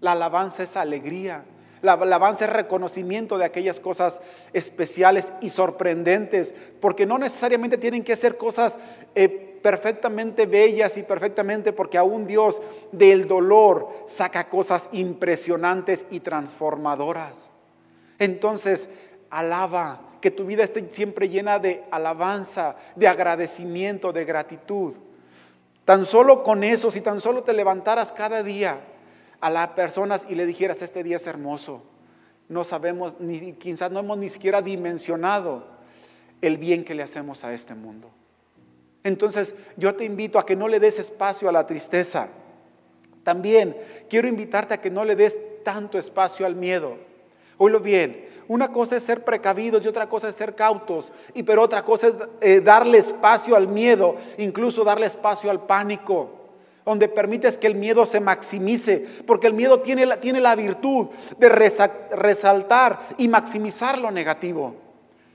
La 0.00 0.12
alabanza 0.12 0.62
es 0.62 0.76
alegría. 0.76 1.44
La 1.86 1.92
alabanza 1.92 2.46
es 2.46 2.52
reconocimiento 2.52 3.38
de 3.38 3.44
aquellas 3.44 3.78
cosas 3.78 4.20
especiales 4.52 5.32
y 5.40 5.50
sorprendentes, 5.50 6.52
porque 6.80 7.06
no 7.06 7.16
necesariamente 7.16 7.78
tienen 7.78 8.02
que 8.02 8.16
ser 8.16 8.36
cosas 8.36 8.76
eh, 9.14 9.28
perfectamente 9.62 10.46
bellas 10.46 10.96
y 10.96 11.04
perfectamente 11.04 11.72
porque 11.72 11.96
aún 11.96 12.26
Dios 12.26 12.60
del 12.90 13.28
dolor 13.28 13.88
saca 14.06 14.48
cosas 14.48 14.88
impresionantes 14.90 16.04
y 16.10 16.18
transformadoras. 16.18 17.50
Entonces, 18.18 18.88
alaba, 19.30 20.00
que 20.20 20.32
tu 20.32 20.44
vida 20.44 20.64
esté 20.64 20.90
siempre 20.90 21.28
llena 21.28 21.60
de 21.60 21.84
alabanza, 21.92 22.74
de 22.96 23.06
agradecimiento, 23.06 24.12
de 24.12 24.24
gratitud. 24.24 24.94
Tan 25.84 26.04
solo 26.04 26.42
con 26.42 26.64
eso, 26.64 26.90
si 26.90 27.00
tan 27.00 27.20
solo 27.20 27.44
te 27.44 27.52
levantaras 27.52 28.10
cada 28.10 28.42
día 28.42 28.80
a 29.40 29.50
las 29.50 29.68
personas 29.68 30.26
y 30.28 30.34
le 30.34 30.46
dijeras, 30.46 30.82
este 30.82 31.02
día 31.02 31.16
es 31.16 31.26
hermoso, 31.26 31.82
no 32.48 32.64
sabemos, 32.64 33.14
ni 33.18 33.52
quizás 33.54 33.90
no 33.90 34.00
hemos 34.00 34.18
ni 34.18 34.28
siquiera 34.28 34.62
dimensionado 34.62 35.66
el 36.40 36.58
bien 36.58 36.84
que 36.84 36.94
le 36.94 37.02
hacemos 37.02 37.44
a 37.44 37.52
este 37.52 37.74
mundo. 37.74 38.10
Entonces 39.02 39.54
yo 39.76 39.94
te 39.94 40.04
invito 40.04 40.38
a 40.38 40.46
que 40.46 40.56
no 40.56 40.68
le 40.68 40.80
des 40.80 40.98
espacio 40.98 41.48
a 41.48 41.52
la 41.52 41.66
tristeza. 41.66 42.28
También 43.22 43.76
quiero 44.08 44.28
invitarte 44.28 44.74
a 44.74 44.80
que 44.80 44.90
no 44.90 45.04
le 45.04 45.16
des 45.16 45.36
tanto 45.64 45.98
espacio 45.98 46.46
al 46.46 46.54
miedo. 46.54 46.96
Oílo 47.58 47.80
bien, 47.80 48.28
una 48.48 48.70
cosa 48.72 48.96
es 48.96 49.02
ser 49.02 49.24
precavidos 49.24 49.84
y 49.84 49.88
otra 49.88 50.08
cosa 50.08 50.28
es 50.28 50.36
ser 50.36 50.54
cautos, 50.54 51.10
y 51.34 51.42
pero 51.42 51.62
otra 51.62 51.82
cosa 51.82 52.08
es 52.08 52.16
eh, 52.40 52.60
darle 52.60 52.98
espacio 52.98 53.56
al 53.56 53.66
miedo, 53.66 54.16
incluso 54.38 54.84
darle 54.84 55.06
espacio 55.06 55.50
al 55.50 55.66
pánico, 55.66 56.45
donde 56.86 57.08
permites 57.08 57.58
que 57.58 57.66
el 57.66 57.74
miedo 57.74 58.06
se 58.06 58.20
maximice, 58.20 59.04
porque 59.26 59.48
el 59.48 59.52
miedo 59.52 59.80
tiene 59.80 60.06
la, 60.06 60.20
tiene 60.20 60.40
la 60.40 60.54
virtud 60.54 61.08
de 61.36 61.48
resaltar 61.48 63.00
y 63.18 63.26
maximizar 63.26 63.98
lo 63.98 64.12
negativo. 64.12 64.74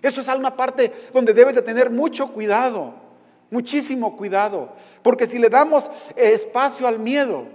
Eso 0.02 0.22
es 0.22 0.28
una 0.30 0.56
parte 0.56 0.92
donde 1.14 1.34
debes 1.34 1.54
de 1.54 1.62
tener 1.62 1.92
mucho 1.92 2.32
cuidado. 2.32 2.96
Muchísimo 3.52 4.16
cuidado, 4.16 4.70
porque 5.04 5.28
si 5.28 5.38
le 5.38 5.50
damos 5.50 5.92
espacio 6.16 6.88
al 6.88 7.00
miedo, 7.00 7.48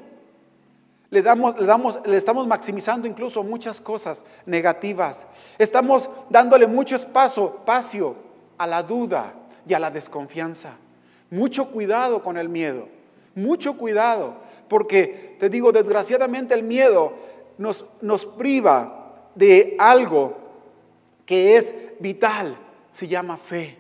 le, 1.09 1.23
damos, 1.23 1.59
le, 1.59 1.65
damos, 1.65 2.07
le 2.07 2.19
estamos 2.19 2.47
maximizando 2.47 3.09
incluso 3.09 3.43
muchas 3.43 3.81
cosas 3.81 4.23
negativas. 4.45 5.27
Estamos 5.57 6.11
dándole 6.29 6.67
mucho 6.67 6.97
espacio, 6.97 7.55
espacio 7.61 8.15
a 8.59 8.67
la 8.67 8.83
duda 8.83 9.33
y 9.67 9.73
a 9.73 9.79
la 9.79 9.91
desconfianza. 9.91 10.73
Mucho 11.31 11.71
cuidado 11.71 12.23
con 12.23 12.37
el 12.37 12.51
miedo, 12.51 12.89
mucho 13.37 13.77
cuidado, 13.77 14.35
porque 14.69 15.37
te 15.39 15.49
digo, 15.49 15.71
desgraciadamente 15.71 16.55
el 16.55 16.65
miedo 16.65 17.13
nos, 17.59 17.85
nos 18.01 18.27
priva 18.27 19.29
de 19.37 19.77
algo 19.79 20.37
que 21.25 21.57
es 21.57 21.75
vital, 22.01 22.57
se 22.91 23.07
llama 23.07 23.37
fe. 23.37 23.77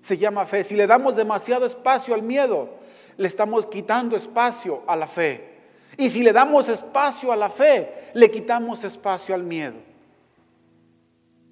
Se 0.00 0.18
llama 0.18 0.46
fe. 0.46 0.64
Si 0.64 0.74
le 0.74 0.88
damos 0.88 1.14
demasiado 1.14 1.66
espacio 1.66 2.14
al 2.14 2.22
miedo, 2.22 2.70
le 3.16 3.28
estamos 3.28 3.66
quitando 3.66 4.16
espacio 4.16 4.82
a 4.86 4.96
la 4.96 5.06
fe. 5.06 5.52
Y 5.96 6.08
si 6.08 6.22
le 6.22 6.32
damos 6.32 6.68
espacio 6.68 7.30
a 7.30 7.36
la 7.36 7.50
fe, 7.50 8.10
le 8.14 8.30
quitamos 8.30 8.82
espacio 8.82 9.34
al 9.34 9.44
miedo. 9.44 9.74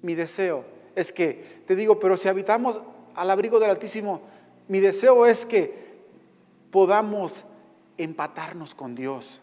Mi 0.01 0.15
deseo 0.15 0.65
es 0.95 1.13
que, 1.13 1.61
te 1.67 1.75
digo, 1.75 1.99
pero 1.99 2.17
si 2.17 2.27
habitamos 2.27 2.79
al 3.13 3.29
abrigo 3.29 3.59
del 3.59 3.69
Altísimo, 3.69 4.21
mi 4.67 4.79
deseo 4.79 5.25
es 5.25 5.45
que 5.45 5.80
podamos 6.71 7.45
empatarnos 7.97 8.73
con 8.73 8.95
Dios 8.95 9.41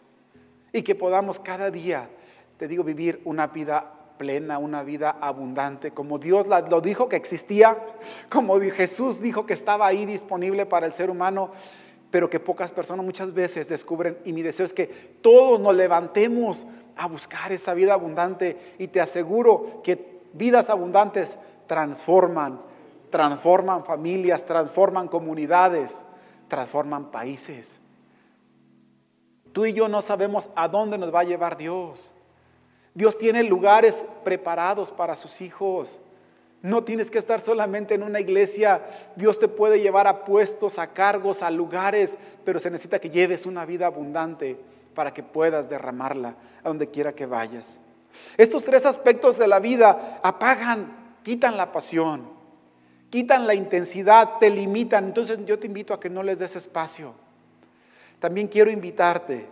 y 0.73 0.81
que 0.81 0.95
podamos 0.95 1.39
cada 1.39 1.71
día, 1.71 2.09
te 2.57 2.67
digo, 2.67 2.83
vivir 2.83 3.21
una 3.25 3.47
vida 3.47 3.93
plena, 4.17 4.57
una 4.57 4.83
vida 4.83 5.15
abundante, 5.21 5.91
como 5.91 6.19
Dios 6.19 6.45
lo 6.47 6.81
dijo 6.81 7.07
que 7.07 7.15
existía, 7.15 7.77
como 8.29 8.59
Jesús 8.59 9.21
dijo 9.21 9.45
que 9.45 9.53
estaba 9.53 9.87
ahí 9.87 10.05
disponible 10.05 10.65
para 10.65 10.85
el 10.85 10.93
ser 10.93 11.09
humano, 11.09 11.51
pero 12.11 12.29
que 12.29 12.39
pocas 12.39 12.71
personas 12.71 13.05
muchas 13.05 13.33
veces 13.33 13.69
descubren. 13.69 14.17
Y 14.25 14.33
mi 14.33 14.41
deseo 14.41 14.65
es 14.65 14.73
que 14.73 14.87
todos 15.21 15.59
nos 15.59 15.75
levantemos 15.75 16.65
a 16.97 17.07
buscar 17.07 17.51
esa 17.51 17.73
vida 17.73 17.93
abundante 17.93 18.75
y 18.77 18.87
te 18.87 18.99
aseguro 18.99 19.81
que 19.83 20.19
vidas 20.33 20.69
abundantes 20.69 21.37
transforman, 21.65 22.59
transforman 23.09 23.85
familias, 23.85 24.45
transforman 24.45 25.07
comunidades, 25.07 26.03
transforman 26.49 27.11
países. 27.11 27.79
Tú 29.53 29.65
y 29.65 29.73
yo 29.73 29.87
no 29.87 30.01
sabemos 30.01 30.49
a 30.55 30.67
dónde 30.67 30.97
nos 30.97 31.13
va 31.13 31.21
a 31.21 31.25
llevar 31.25 31.57
Dios. 31.57 32.11
Dios 32.93 33.17
tiene 33.17 33.43
lugares 33.43 34.05
preparados 34.23 34.91
para 34.91 35.15
sus 35.15 35.41
hijos. 35.41 35.99
No 36.61 36.83
tienes 36.83 37.09
que 37.09 37.17
estar 37.17 37.39
solamente 37.39 37.93
en 37.93 38.03
una 38.03 38.19
iglesia. 38.19 38.85
Dios 39.15 39.39
te 39.39 39.47
puede 39.47 39.79
llevar 39.79 40.07
a 40.07 40.25
puestos, 40.25 40.77
a 40.77 40.87
cargos, 40.87 41.41
a 41.41 41.49
lugares, 41.49 42.17
pero 42.43 42.59
se 42.59 42.69
necesita 42.69 42.99
que 42.99 43.09
lleves 43.09 43.45
una 43.45 43.65
vida 43.65 43.85
abundante 43.85 44.59
para 44.93 45.13
que 45.13 45.23
puedas 45.23 45.69
derramarla 45.69 46.35
a 46.63 46.67
donde 46.67 46.89
quiera 46.89 47.13
que 47.13 47.25
vayas. 47.25 47.79
Estos 48.37 48.65
tres 48.65 48.85
aspectos 48.85 49.37
de 49.37 49.47
la 49.47 49.59
vida 49.59 50.19
apagan, 50.21 51.15
quitan 51.23 51.55
la 51.55 51.71
pasión, 51.71 52.38
quitan 53.09 53.47
la 53.47 53.53
intensidad, 53.53 54.37
te 54.39 54.49
limitan. 54.49 55.05
Entonces 55.05 55.39
yo 55.45 55.59
te 55.59 55.67
invito 55.67 55.93
a 55.93 55.99
que 55.99 56.09
no 56.09 56.23
les 56.23 56.39
des 56.39 56.55
espacio. 56.55 57.13
También 58.19 58.47
quiero 58.47 58.69
invitarte 58.69 59.47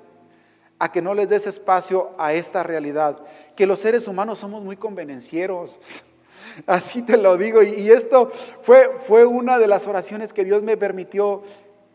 a 0.80 0.92
que 0.92 1.02
no 1.02 1.14
les 1.14 1.30
des 1.30 1.48
espacio 1.48 2.12
a 2.18 2.34
esta 2.34 2.62
realidad, 2.64 3.24
que 3.56 3.66
los 3.66 3.80
seres 3.80 4.08
humanos 4.08 4.40
somos 4.40 4.64
muy 4.64 4.78
convenencieros. 4.78 5.80
Así 6.68 7.02
te 7.02 7.18
lo 7.18 7.38
digo. 7.38 7.64
Y, 7.64 7.90
esto 7.90 8.30
fue, 8.62 8.92
fue 9.08 9.26
una 9.26 9.58
de 9.58 9.68
las 9.68 9.88
oraciones 9.88 10.34
que 10.34 10.46
Dios 10.46 10.64
me 10.64 10.78
permitió, 10.78 11.44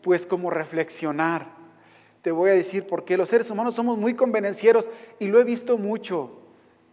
pues 0.01 0.25
como 0.25 0.49
reflexionar. 0.49 1.47
Te 2.21 2.31
voy 2.31 2.49
a 2.49 2.53
decir 2.53 2.87
por 2.87 3.03
qué 3.03 3.17
los 3.17 3.29
seres 3.29 3.49
humanos 3.51 3.75
somos 3.75 3.97
muy 3.97 4.13
convenencieros 4.13 4.89
y 5.19 5.27
lo 5.27 5.39
he 5.39 5.43
visto 5.43 5.77
mucho 5.77 6.39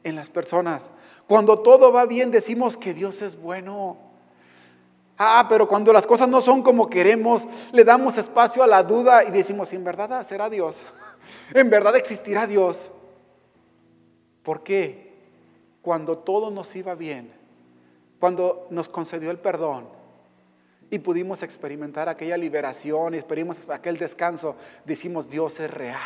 en 0.02 0.16
las 0.16 0.30
personas. 0.30 0.90
Cuando 1.28 1.60
todo 1.60 1.92
va 1.92 2.06
bien 2.06 2.30
decimos 2.30 2.76
que 2.76 2.94
Dios 2.94 3.22
es 3.22 3.40
bueno. 3.40 4.09
Ah, 5.22 5.44
pero 5.50 5.68
cuando 5.68 5.92
las 5.92 6.06
cosas 6.06 6.28
no 6.28 6.40
son 6.40 6.62
como 6.62 6.88
queremos, 6.88 7.46
le 7.72 7.84
damos 7.84 8.16
espacio 8.16 8.62
a 8.62 8.66
la 8.66 8.82
duda 8.82 9.22
y 9.22 9.30
decimos, 9.30 9.70
¿en 9.74 9.84
verdad 9.84 10.26
será 10.26 10.48
Dios? 10.48 10.78
¿En 11.54 11.68
verdad 11.68 11.94
existirá 11.94 12.46
Dios? 12.46 12.90
¿Por 14.42 14.62
qué? 14.62 15.12
Cuando 15.82 16.16
todo 16.16 16.50
nos 16.50 16.74
iba 16.74 16.94
bien, 16.94 17.34
cuando 18.18 18.66
nos 18.70 18.88
concedió 18.88 19.30
el 19.30 19.38
perdón 19.38 19.90
y 20.88 21.00
pudimos 21.00 21.42
experimentar 21.42 22.08
aquella 22.08 22.38
liberación 22.38 23.12
y 23.12 23.18
experimentamos 23.18 23.68
aquel 23.76 23.98
descanso, 23.98 24.56
decimos, 24.86 25.28
Dios 25.28 25.60
es 25.60 25.70
real 25.70 25.98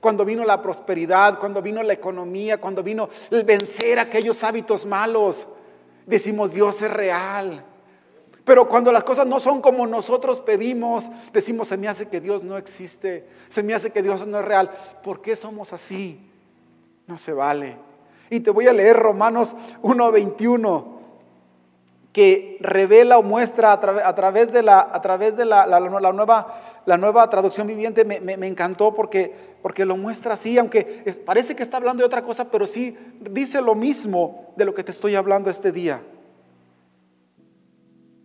cuando 0.00 0.24
vino 0.24 0.44
la 0.44 0.60
prosperidad, 0.60 1.38
cuando 1.38 1.62
vino 1.62 1.80
la 1.82 1.92
economía, 1.92 2.58
cuando 2.58 2.82
vino 2.82 3.08
el 3.30 3.44
vencer 3.44 4.00
aquellos 4.00 4.42
hábitos 4.42 4.84
malos, 4.84 5.46
decimos 6.06 6.52
Dios 6.52 6.82
es 6.82 6.90
real. 6.90 7.66
Pero 8.50 8.66
cuando 8.66 8.90
las 8.90 9.04
cosas 9.04 9.28
no 9.28 9.38
son 9.38 9.60
como 9.60 9.86
nosotros 9.86 10.40
pedimos, 10.40 11.08
decimos 11.32 11.68
se 11.68 11.76
me 11.76 11.86
hace 11.86 12.08
que 12.08 12.20
Dios 12.20 12.42
no 12.42 12.56
existe, 12.56 13.24
se 13.48 13.62
me 13.62 13.74
hace 13.74 13.90
que 13.90 14.02
Dios 14.02 14.26
no 14.26 14.40
es 14.40 14.44
real. 14.44 14.72
¿Por 15.04 15.22
qué 15.22 15.36
somos 15.36 15.72
así? 15.72 16.20
No 17.06 17.16
se 17.16 17.32
vale. 17.32 17.76
Y 18.28 18.40
te 18.40 18.50
voy 18.50 18.66
a 18.66 18.72
leer 18.72 18.96
Romanos 18.96 19.54
1.21 19.82 20.84
que 22.12 22.58
revela 22.58 23.18
o 23.18 23.22
muestra 23.22 23.70
a, 23.70 24.14
través 24.16 24.52
de, 24.52 24.64
la, 24.64 24.80
a 24.80 25.00
través 25.00 25.36
de 25.36 25.44
la, 25.44 25.78
nueva, 25.78 26.60
la 26.86 26.96
nueva 26.96 27.30
traducción 27.30 27.68
viviente, 27.68 28.04
me, 28.04 28.18
me, 28.18 28.48
encantó 28.48 28.92
porque, 28.92 29.32
porque 29.62 29.84
lo 29.84 29.96
muestra 29.96 30.34
así, 30.34 30.58
aunque 30.58 31.04
parece 31.24 31.54
que 31.54 31.62
está 31.62 31.76
hablando 31.76 32.02
de 32.02 32.06
otra 32.06 32.22
cosa, 32.22 32.50
pero 32.50 32.66
sí 32.66 32.98
dice 33.30 33.62
lo 33.62 33.76
mismo 33.76 34.52
de 34.56 34.64
lo 34.64 34.74
que 34.74 34.82
te 34.82 34.90
estoy 34.90 35.14
hablando 35.14 35.50
este 35.50 35.70
día. 35.70 36.02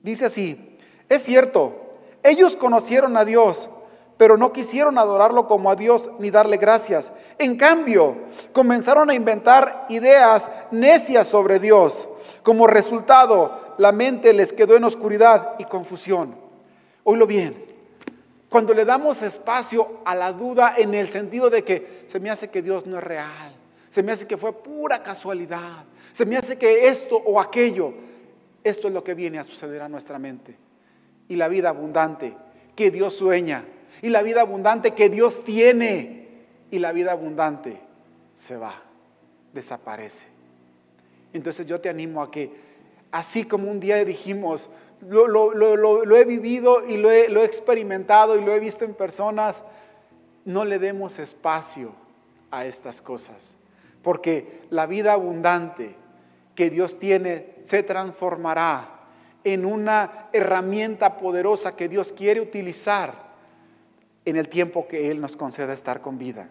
Dice 0.06 0.26
así, 0.26 0.78
es 1.10 1.24
cierto, 1.24 1.74
ellos 2.22 2.56
conocieron 2.56 3.18
a 3.18 3.26
Dios, 3.26 3.72
pero 4.18 4.38
no 4.38 4.54
quisieron 4.54 5.00
adorarlo 5.00 5.48
como 5.48 5.72
a 5.72 5.76
Dios 5.76 6.12
ni 6.20 6.30
darle 6.30 6.58
gracias. 6.58 7.12
En 7.40 7.58
cambio, 7.58 8.16
comenzaron 8.54 9.10
a 9.10 9.16
inventar 9.16 9.88
ideas 9.90 10.48
necias 10.70 11.28
sobre 11.28 11.58
Dios. 11.58 12.08
Como 12.44 12.68
resultado, 12.68 13.74
la 13.80 13.92
mente 13.92 14.32
les 14.32 14.54
quedó 14.54 14.76
en 14.76 14.84
oscuridad 14.84 15.56
y 15.58 15.64
confusión. 15.64 16.36
Oílo 17.04 17.26
bien, 17.26 17.66
cuando 18.48 18.76
le 18.76 18.86
damos 18.86 19.24
espacio 19.24 20.02
a 20.06 20.14
la 20.14 20.34
duda 20.34 20.76
en 20.78 20.94
el 20.94 21.10
sentido 21.10 21.50
de 21.50 21.64
que 21.64 22.06
se 22.08 22.20
me 22.20 22.30
hace 22.30 22.52
que 22.52 22.62
Dios 22.62 22.86
no 22.86 23.00
es 23.00 23.04
real, 23.04 23.56
se 23.90 24.04
me 24.04 24.12
hace 24.12 24.28
que 24.28 24.38
fue 24.38 24.54
pura 24.54 25.02
casualidad, 25.02 25.84
se 26.12 26.28
me 26.28 26.38
hace 26.38 26.60
que 26.60 26.90
esto 26.90 27.18
o 27.18 27.40
aquello, 27.40 27.92
esto 28.66 28.88
es 28.88 28.94
lo 28.96 29.04
que 29.04 29.14
viene 29.14 29.38
a 29.38 29.44
suceder 29.44 29.84
a 29.84 29.88
nuestra 29.88 30.18
mente. 30.18 30.58
Y 31.30 31.36
la 31.36 31.48
vida 31.48 31.70
abundante 31.70 32.36
que 32.76 32.90
Dios 32.90 33.16
sueña, 33.16 33.64
y 34.02 34.10
la 34.10 34.24
vida 34.24 34.42
abundante 34.42 34.96
que 34.96 35.08
Dios 35.08 35.44
tiene, 35.44 36.28
y 36.72 36.80
la 36.80 36.92
vida 36.92 37.12
abundante 37.12 37.78
se 38.36 38.58
va, 38.58 38.82
desaparece. 39.54 40.26
Entonces 41.32 41.68
yo 41.68 41.80
te 41.80 41.90
animo 41.90 42.24
a 42.24 42.32
que 42.32 42.52
así 43.12 43.46
como 43.46 43.70
un 43.70 43.80
día 43.80 44.04
dijimos, 44.04 44.70
lo, 45.00 46.16
he 46.16 46.26
vivido 46.26 46.84
y 46.88 46.98
lo 46.98 47.12
he, 47.12 47.30
lo 47.30 47.44
he 47.44 47.46
experimentado 47.46 48.36
y 48.36 48.44
lo 48.44 48.52
he 48.52 48.60
visto 48.60 48.84
en 48.84 48.96
personas, 48.96 49.62
no 50.44 50.66
le 50.66 50.80
demos 50.80 51.20
espacio 51.20 51.92
a 52.50 52.66
estas 52.66 53.00
cosas, 53.00 53.56
porque 54.02 54.62
la 54.72 54.88
vida 54.88 55.14
abundante 55.14 55.96
que 56.56 56.70
Dios 56.70 56.98
tiene 56.98 57.56
se 57.64 57.84
transformará 57.84 58.90
en 59.44 59.66
una 59.66 60.30
herramienta 60.34 61.18
poderosa 61.18 61.76
que 61.76 61.88
Dios 61.88 62.14
quiere 62.14 62.42
utilizar 62.42 63.14
en 64.26 64.38
el 64.38 64.50
tiempo 64.50 64.88
que 64.88 65.12
Él 65.12 65.22
nos 65.22 65.38
conceda 65.38 65.74
estar 65.74 66.02
con 66.02 66.18
vida. 66.18 66.50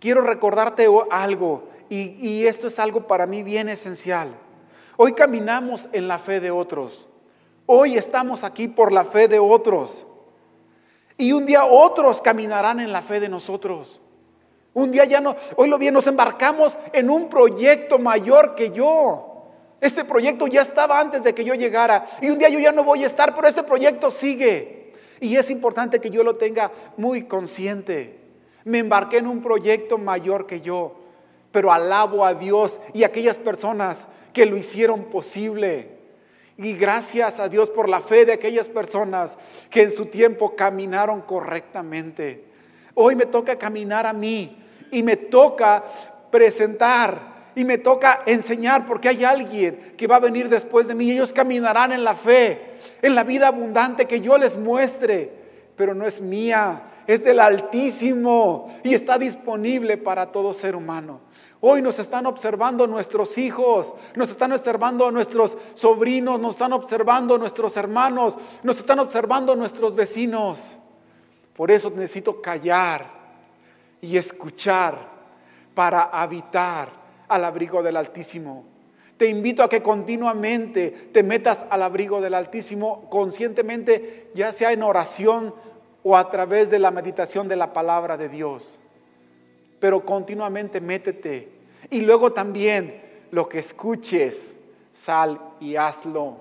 Quiero 0.00 0.22
recordarte 0.22 0.88
algo, 1.10 1.68
y, 1.90 2.16
y 2.26 2.46
esto 2.46 2.68
es 2.68 2.78
algo 2.78 3.06
para 3.06 3.26
mí 3.26 3.42
bien 3.42 3.68
esencial. 3.68 4.34
Hoy 4.96 5.12
caminamos 5.12 5.88
en 5.92 6.08
la 6.08 6.18
fe 6.18 6.40
de 6.40 6.50
otros. 6.50 7.06
Hoy 7.66 7.96
estamos 7.96 8.44
aquí 8.44 8.68
por 8.68 8.92
la 8.92 9.04
fe 9.04 9.28
de 9.28 9.38
otros. 9.38 10.06
Y 11.18 11.32
un 11.32 11.46
día 11.46 11.64
otros 11.64 12.22
caminarán 12.22 12.80
en 12.80 12.92
la 12.92 13.02
fe 13.02 13.20
de 13.20 13.28
nosotros. 13.28 14.00
Un 14.74 14.90
día 14.90 15.04
ya 15.04 15.20
no, 15.20 15.36
hoy 15.56 15.68
lo 15.68 15.78
bien, 15.78 15.92
nos 15.92 16.06
embarcamos 16.06 16.76
en 16.92 17.10
un 17.10 17.28
proyecto 17.28 17.98
mayor 17.98 18.54
que 18.54 18.70
yo. 18.70 19.28
Este 19.80 20.04
proyecto 20.04 20.46
ya 20.46 20.62
estaba 20.62 20.98
antes 20.98 21.22
de 21.22 21.34
que 21.34 21.44
yo 21.44 21.54
llegara. 21.54 22.06
Y 22.20 22.30
un 22.30 22.38
día 22.38 22.48
yo 22.48 22.58
ya 22.58 22.72
no 22.72 22.84
voy 22.84 23.04
a 23.04 23.06
estar, 23.06 23.34
pero 23.34 23.48
este 23.48 23.64
proyecto 23.64 24.10
sigue. 24.10 24.92
Y 25.20 25.36
es 25.36 25.50
importante 25.50 26.00
que 26.00 26.08
yo 26.08 26.24
lo 26.24 26.36
tenga 26.36 26.70
muy 26.96 27.24
consciente. 27.24 28.18
Me 28.64 28.78
embarqué 28.78 29.18
en 29.18 29.26
un 29.26 29.42
proyecto 29.42 29.98
mayor 29.98 30.46
que 30.46 30.60
yo, 30.60 30.94
pero 31.50 31.72
alabo 31.72 32.24
a 32.24 32.34
Dios 32.34 32.80
y 32.94 33.02
a 33.02 33.08
aquellas 33.08 33.38
personas 33.38 34.06
que 34.32 34.46
lo 34.46 34.56
hicieron 34.56 35.04
posible. 35.04 35.98
Y 36.56 36.74
gracias 36.74 37.40
a 37.40 37.48
Dios 37.48 37.68
por 37.68 37.88
la 37.88 38.00
fe 38.00 38.24
de 38.24 38.34
aquellas 38.34 38.68
personas 38.68 39.36
que 39.68 39.82
en 39.82 39.90
su 39.90 40.06
tiempo 40.06 40.54
caminaron 40.54 41.22
correctamente. 41.22 42.44
Hoy 42.94 43.16
me 43.16 43.26
toca 43.26 43.56
caminar 43.56 44.06
a 44.06 44.12
mí 44.12 44.61
y 44.92 45.02
me 45.02 45.16
toca 45.16 45.82
presentar 46.30 47.32
y 47.54 47.64
me 47.64 47.78
toca 47.78 48.22
enseñar 48.26 48.86
porque 48.86 49.08
hay 49.08 49.24
alguien 49.24 49.94
que 49.96 50.06
va 50.06 50.16
a 50.16 50.20
venir 50.20 50.48
después 50.48 50.86
de 50.86 50.94
mí. 50.94 51.10
Ellos 51.10 51.32
caminarán 51.32 51.92
en 51.92 52.04
la 52.04 52.14
fe, 52.14 52.76
en 53.02 53.14
la 53.14 53.24
vida 53.24 53.48
abundante 53.48 54.06
que 54.06 54.20
yo 54.20 54.38
les 54.38 54.56
muestre, 54.56 55.32
pero 55.76 55.94
no 55.94 56.06
es 56.06 56.20
mía, 56.20 56.82
es 57.06 57.24
del 57.24 57.40
Altísimo 57.40 58.68
y 58.84 58.94
está 58.94 59.18
disponible 59.18 59.96
para 59.96 60.30
todo 60.30 60.54
ser 60.54 60.76
humano. 60.76 61.20
Hoy 61.60 61.80
nos 61.80 61.98
están 61.98 62.26
observando 62.26 62.86
nuestros 62.86 63.38
hijos, 63.38 63.94
nos 64.16 64.30
están 64.30 64.52
observando 64.52 65.10
nuestros 65.10 65.56
sobrinos, 65.74 66.40
nos 66.40 66.54
están 66.54 66.72
observando 66.72 67.38
nuestros 67.38 67.76
hermanos, 67.76 68.34
nos 68.62 68.78
están 68.78 68.98
observando 68.98 69.54
nuestros 69.54 69.94
vecinos. 69.94 70.58
Por 71.54 71.70
eso 71.70 71.90
necesito 71.90 72.42
callar 72.42 73.21
y 74.02 74.18
escuchar 74.18 74.98
para 75.74 76.02
habitar 76.02 76.90
al 77.28 77.44
abrigo 77.46 77.82
del 77.82 77.96
Altísimo. 77.96 78.64
Te 79.16 79.26
invito 79.26 79.62
a 79.62 79.68
que 79.68 79.82
continuamente 79.82 80.90
te 80.90 81.22
metas 81.22 81.64
al 81.70 81.82
abrigo 81.82 82.20
del 82.20 82.34
Altísimo 82.34 83.08
conscientemente, 83.08 84.30
ya 84.34 84.52
sea 84.52 84.72
en 84.72 84.82
oración 84.82 85.54
o 86.02 86.16
a 86.16 86.28
través 86.30 86.70
de 86.70 86.80
la 86.80 86.90
meditación 86.90 87.48
de 87.48 87.56
la 87.56 87.72
palabra 87.72 88.16
de 88.16 88.28
Dios. 88.28 88.78
Pero 89.78 90.04
continuamente 90.04 90.80
métete. 90.80 91.48
Y 91.90 92.00
luego 92.00 92.32
también 92.32 93.00
lo 93.30 93.48
que 93.48 93.60
escuches, 93.60 94.56
sal 94.92 95.40
y 95.60 95.76
hazlo. 95.76 96.36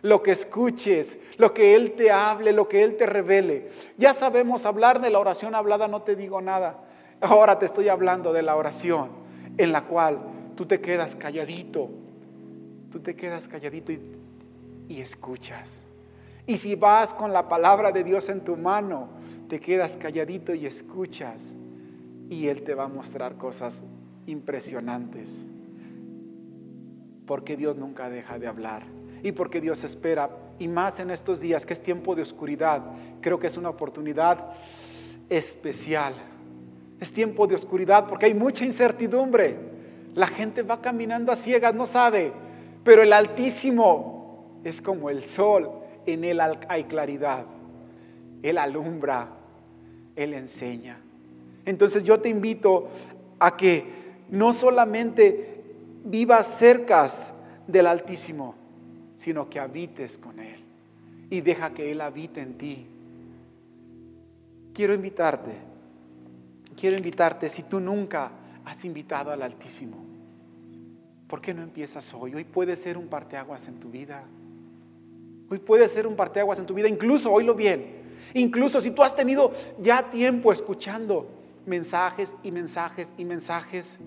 Lo 0.00 0.22
que 0.22 0.32
escuches, 0.32 1.18
lo 1.36 1.54
que 1.54 1.74
Él 1.74 1.92
te 1.92 2.10
hable, 2.10 2.52
lo 2.52 2.68
que 2.68 2.82
Él 2.82 2.96
te 2.96 3.06
revele. 3.06 3.70
Ya 3.96 4.14
sabemos 4.14 4.66
hablar 4.66 5.00
de 5.00 5.10
la 5.10 5.18
oración 5.18 5.54
hablada, 5.54 5.88
no 5.88 6.02
te 6.02 6.16
digo 6.16 6.40
nada. 6.40 6.78
Ahora 7.20 7.58
te 7.58 7.66
estoy 7.66 7.88
hablando 7.88 8.32
de 8.32 8.42
la 8.42 8.56
oración 8.56 9.10
en 9.56 9.72
la 9.72 9.84
cual 9.84 10.18
tú 10.56 10.66
te 10.66 10.80
quedas 10.80 11.16
calladito 11.16 11.90
tú 12.94 13.00
te 13.00 13.16
quedas 13.16 13.48
calladito 13.48 13.90
y, 13.90 15.00
escuchas. 15.00 15.68
Y 16.46 16.58
si 16.58 16.76
vas 16.76 17.12
con 17.12 17.32
la 17.32 17.48
palabra 17.48 17.90
de 17.90 18.04
Dios 18.04 18.28
en 18.28 18.42
tu 18.42 18.56
mano, 18.56 19.08
te 19.48 19.58
quedas 19.58 19.96
calladito 19.96 20.54
y 20.54 20.64
escuchas. 20.64 21.52
Y 22.30 22.46
Él 22.46 22.62
te 22.62 22.72
va 22.72 22.84
a 22.84 22.88
mostrar 22.88 23.36
cosas 23.36 23.82
impresionantes. 24.28 25.44
Porque 27.26 27.56
Dios 27.56 27.76
nunca 27.76 28.08
deja 28.08 28.38
de 28.38 28.46
hablar. 28.46 28.84
Y 29.24 29.32
porque 29.32 29.60
Dios 29.60 29.82
espera. 29.82 30.30
Y 30.60 30.68
más 30.68 31.00
en 31.00 31.10
estos 31.10 31.40
días 31.40 31.66
que 31.66 31.72
es 31.72 31.82
tiempo 31.82 32.14
de 32.14 32.22
oscuridad. 32.22 32.92
Creo 33.20 33.40
que 33.40 33.48
es 33.48 33.56
una 33.56 33.70
oportunidad 33.70 34.52
especial. 35.28 36.14
Es 37.00 37.12
tiempo 37.12 37.46
de 37.46 37.54
oscuridad 37.54 38.06
porque 38.08 38.26
hay 38.26 38.34
mucha 38.34 38.64
incertidumbre. 38.64 39.56
La 40.14 40.26
gente 40.26 40.62
va 40.62 40.80
caminando 40.80 41.32
a 41.32 41.36
ciegas, 41.36 41.74
no 41.74 41.86
sabe 41.86 42.32
pero 42.84 43.02
el 43.02 43.12
Altísimo 43.14 44.60
es 44.62 44.82
como 44.82 45.08
el 45.08 45.24
sol, 45.24 45.70
en 46.06 46.22
él 46.22 46.38
hay 46.68 46.84
claridad. 46.84 47.46
Él 48.42 48.58
alumbra, 48.58 49.30
Él 50.14 50.34
enseña. 50.34 50.98
Entonces 51.64 52.04
yo 52.04 52.20
te 52.20 52.28
invito 52.28 52.90
a 53.38 53.56
que 53.56 53.86
no 54.28 54.52
solamente 54.52 55.64
vivas 56.04 56.46
cerca 56.46 57.08
del 57.66 57.86
Altísimo, 57.86 58.54
sino 59.16 59.48
que 59.48 59.58
habites 59.58 60.18
con 60.18 60.38
Él 60.38 60.60
y 61.30 61.40
deja 61.40 61.70
que 61.72 61.90
Él 61.90 62.02
habite 62.02 62.42
en 62.42 62.58
ti. 62.58 62.86
Quiero 64.74 64.92
invitarte, 64.92 65.52
quiero 66.76 66.96
invitarte 66.96 67.48
si 67.48 67.64
tú 67.64 67.80
nunca 67.80 68.30
has 68.64 68.84
invitado 68.84 69.30
al 69.30 69.42
Altísimo 69.42 70.04
¿Por 71.28 71.40
qué 71.40 71.54
no 71.54 71.62
empiezas 71.62 72.12
hoy? 72.14 72.34
Hoy 72.34 72.44
puede 72.44 72.76
ser 72.76 72.98
un 72.98 73.08
parteaguas 73.08 73.66
en 73.66 73.80
tu 73.80 73.90
vida. 73.90 74.22
Hoy 75.50 75.58
puede 75.58 75.88
ser 75.88 76.06
un 76.06 76.16
parteaguas 76.16 76.58
en 76.58 76.66
tu 76.66 76.74
vida, 76.74 76.88
incluso, 76.88 77.32
oílo 77.32 77.54
bien, 77.54 78.02
incluso 78.34 78.80
si 78.80 78.90
tú 78.90 79.02
has 79.02 79.16
tenido 79.16 79.52
ya 79.80 80.10
tiempo 80.10 80.52
escuchando 80.52 81.28
mensajes 81.66 82.34
y 82.42 82.50
mensajes 82.50 83.08
y 83.18 83.24
mensajes, 83.24 83.98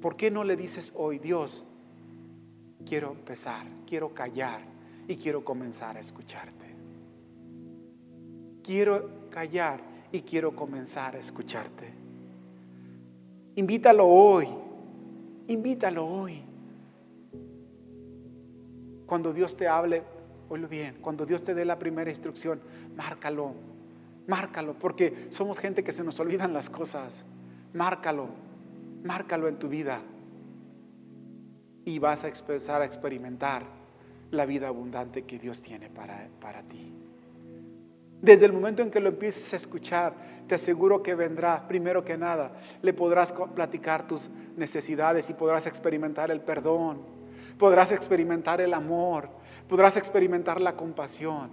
¿por 0.00 0.16
qué 0.16 0.30
no 0.30 0.44
le 0.44 0.56
dices 0.56 0.92
hoy, 0.96 1.18
Dios, 1.18 1.64
quiero 2.86 3.10
empezar, 3.10 3.66
quiero 3.86 4.14
callar 4.14 4.60
y 5.06 5.16
quiero 5.16 5.44
comenzar 5.44 5.96
a 5.96 6.00
escucharte? 6.00 6.66
Quiero 8.62 9.28
callar 9.30 9.80
y 10.12 10.22
quiero 10.22 10.54
comenzar 10.54 11.16
a 11.16 11.18
escucharte. 11.18 11.92
Invítalo 13.56 14.06
hoy 14.06 14.48
Invítalo 15.48 16.06
hoy. 16.06 16.42
Cuando 19.06 19.32
Dios 19.32 19.56
te 19.56 19.66
hable, 19.66 20.02
oílo 20.50 20.68
bien, 20.68 20.98
cuando 21.00 21.24
Dios 21.24 21.42
te 21.42 21.54
dé 21.54 21.64
la 21.64 21.78
primera 21.78 22.10
instrucción, 22.10 22.60
márcalo, 22.94 23.54
márcalo, 24.26 24.74
porque 24.74 25.28
somos 25.30 25.58
gente 25.58 25.82
que 25.82 25.92
se 25.92 26.04
nos 26.04 26.20
olvidan 26.20 26.52
las 26.52 26.68
cosas. 26.68 27.24
Márcalo, 27.72 28.28
márcalo 29.02 29.48
en 29.48 29.58
tu 29.58 29.68
vida. 29.68 30.02
Y 31.86 31.98
vas 31.98 32.24
a 32.24 32.28
empezar 32.28 32.82
a 32.82 32.84
experimentar 32.84 33.62
la 34.30 34.44
vida 34.44 34.68
abundante 34.68 35.22
que 35.22 35.38
Dios 35.38 35.62
tiene 35.62 35.88
para, 35.88 36.28
para 36.42 36.62
ti. 36.62 36.92
Desde 38.20 38.46
el 38.46 38.52
momento 38.52 38.82
en 38.82 38.90
que 38.90 38.98
lo 38.98 39.10
empieces 39.10 39.52
a 39.52 39.56
escuchar, 39.56 40.14
te 40.48 40.56
aseguro 40.56 41.02
que 41.02 41.14
vendrá, 41.14 41.68
primero 41.68 42.04
que 42.04 42.16
nada, 42.16 42.52
le 42.82 42.92
podrás 42.92 43.32
platicar 43.54 44.08
tus 44.08 44.28
necesidades 44.56 45.30
y 45.30 45.34
podrás 45.34 45.66
experimentar 45.66 46.30
el 46.32 46.40
perdón, 46.40 47.02
podrás 47.58 47.92
experimentar 47.92 48.60
el 48.60 48.74
amor, 48.74 49.30
podrás 49.68 49.96
experimentar 49.96 50.60
la 50.60 50.74
compasión. 50.74 51.50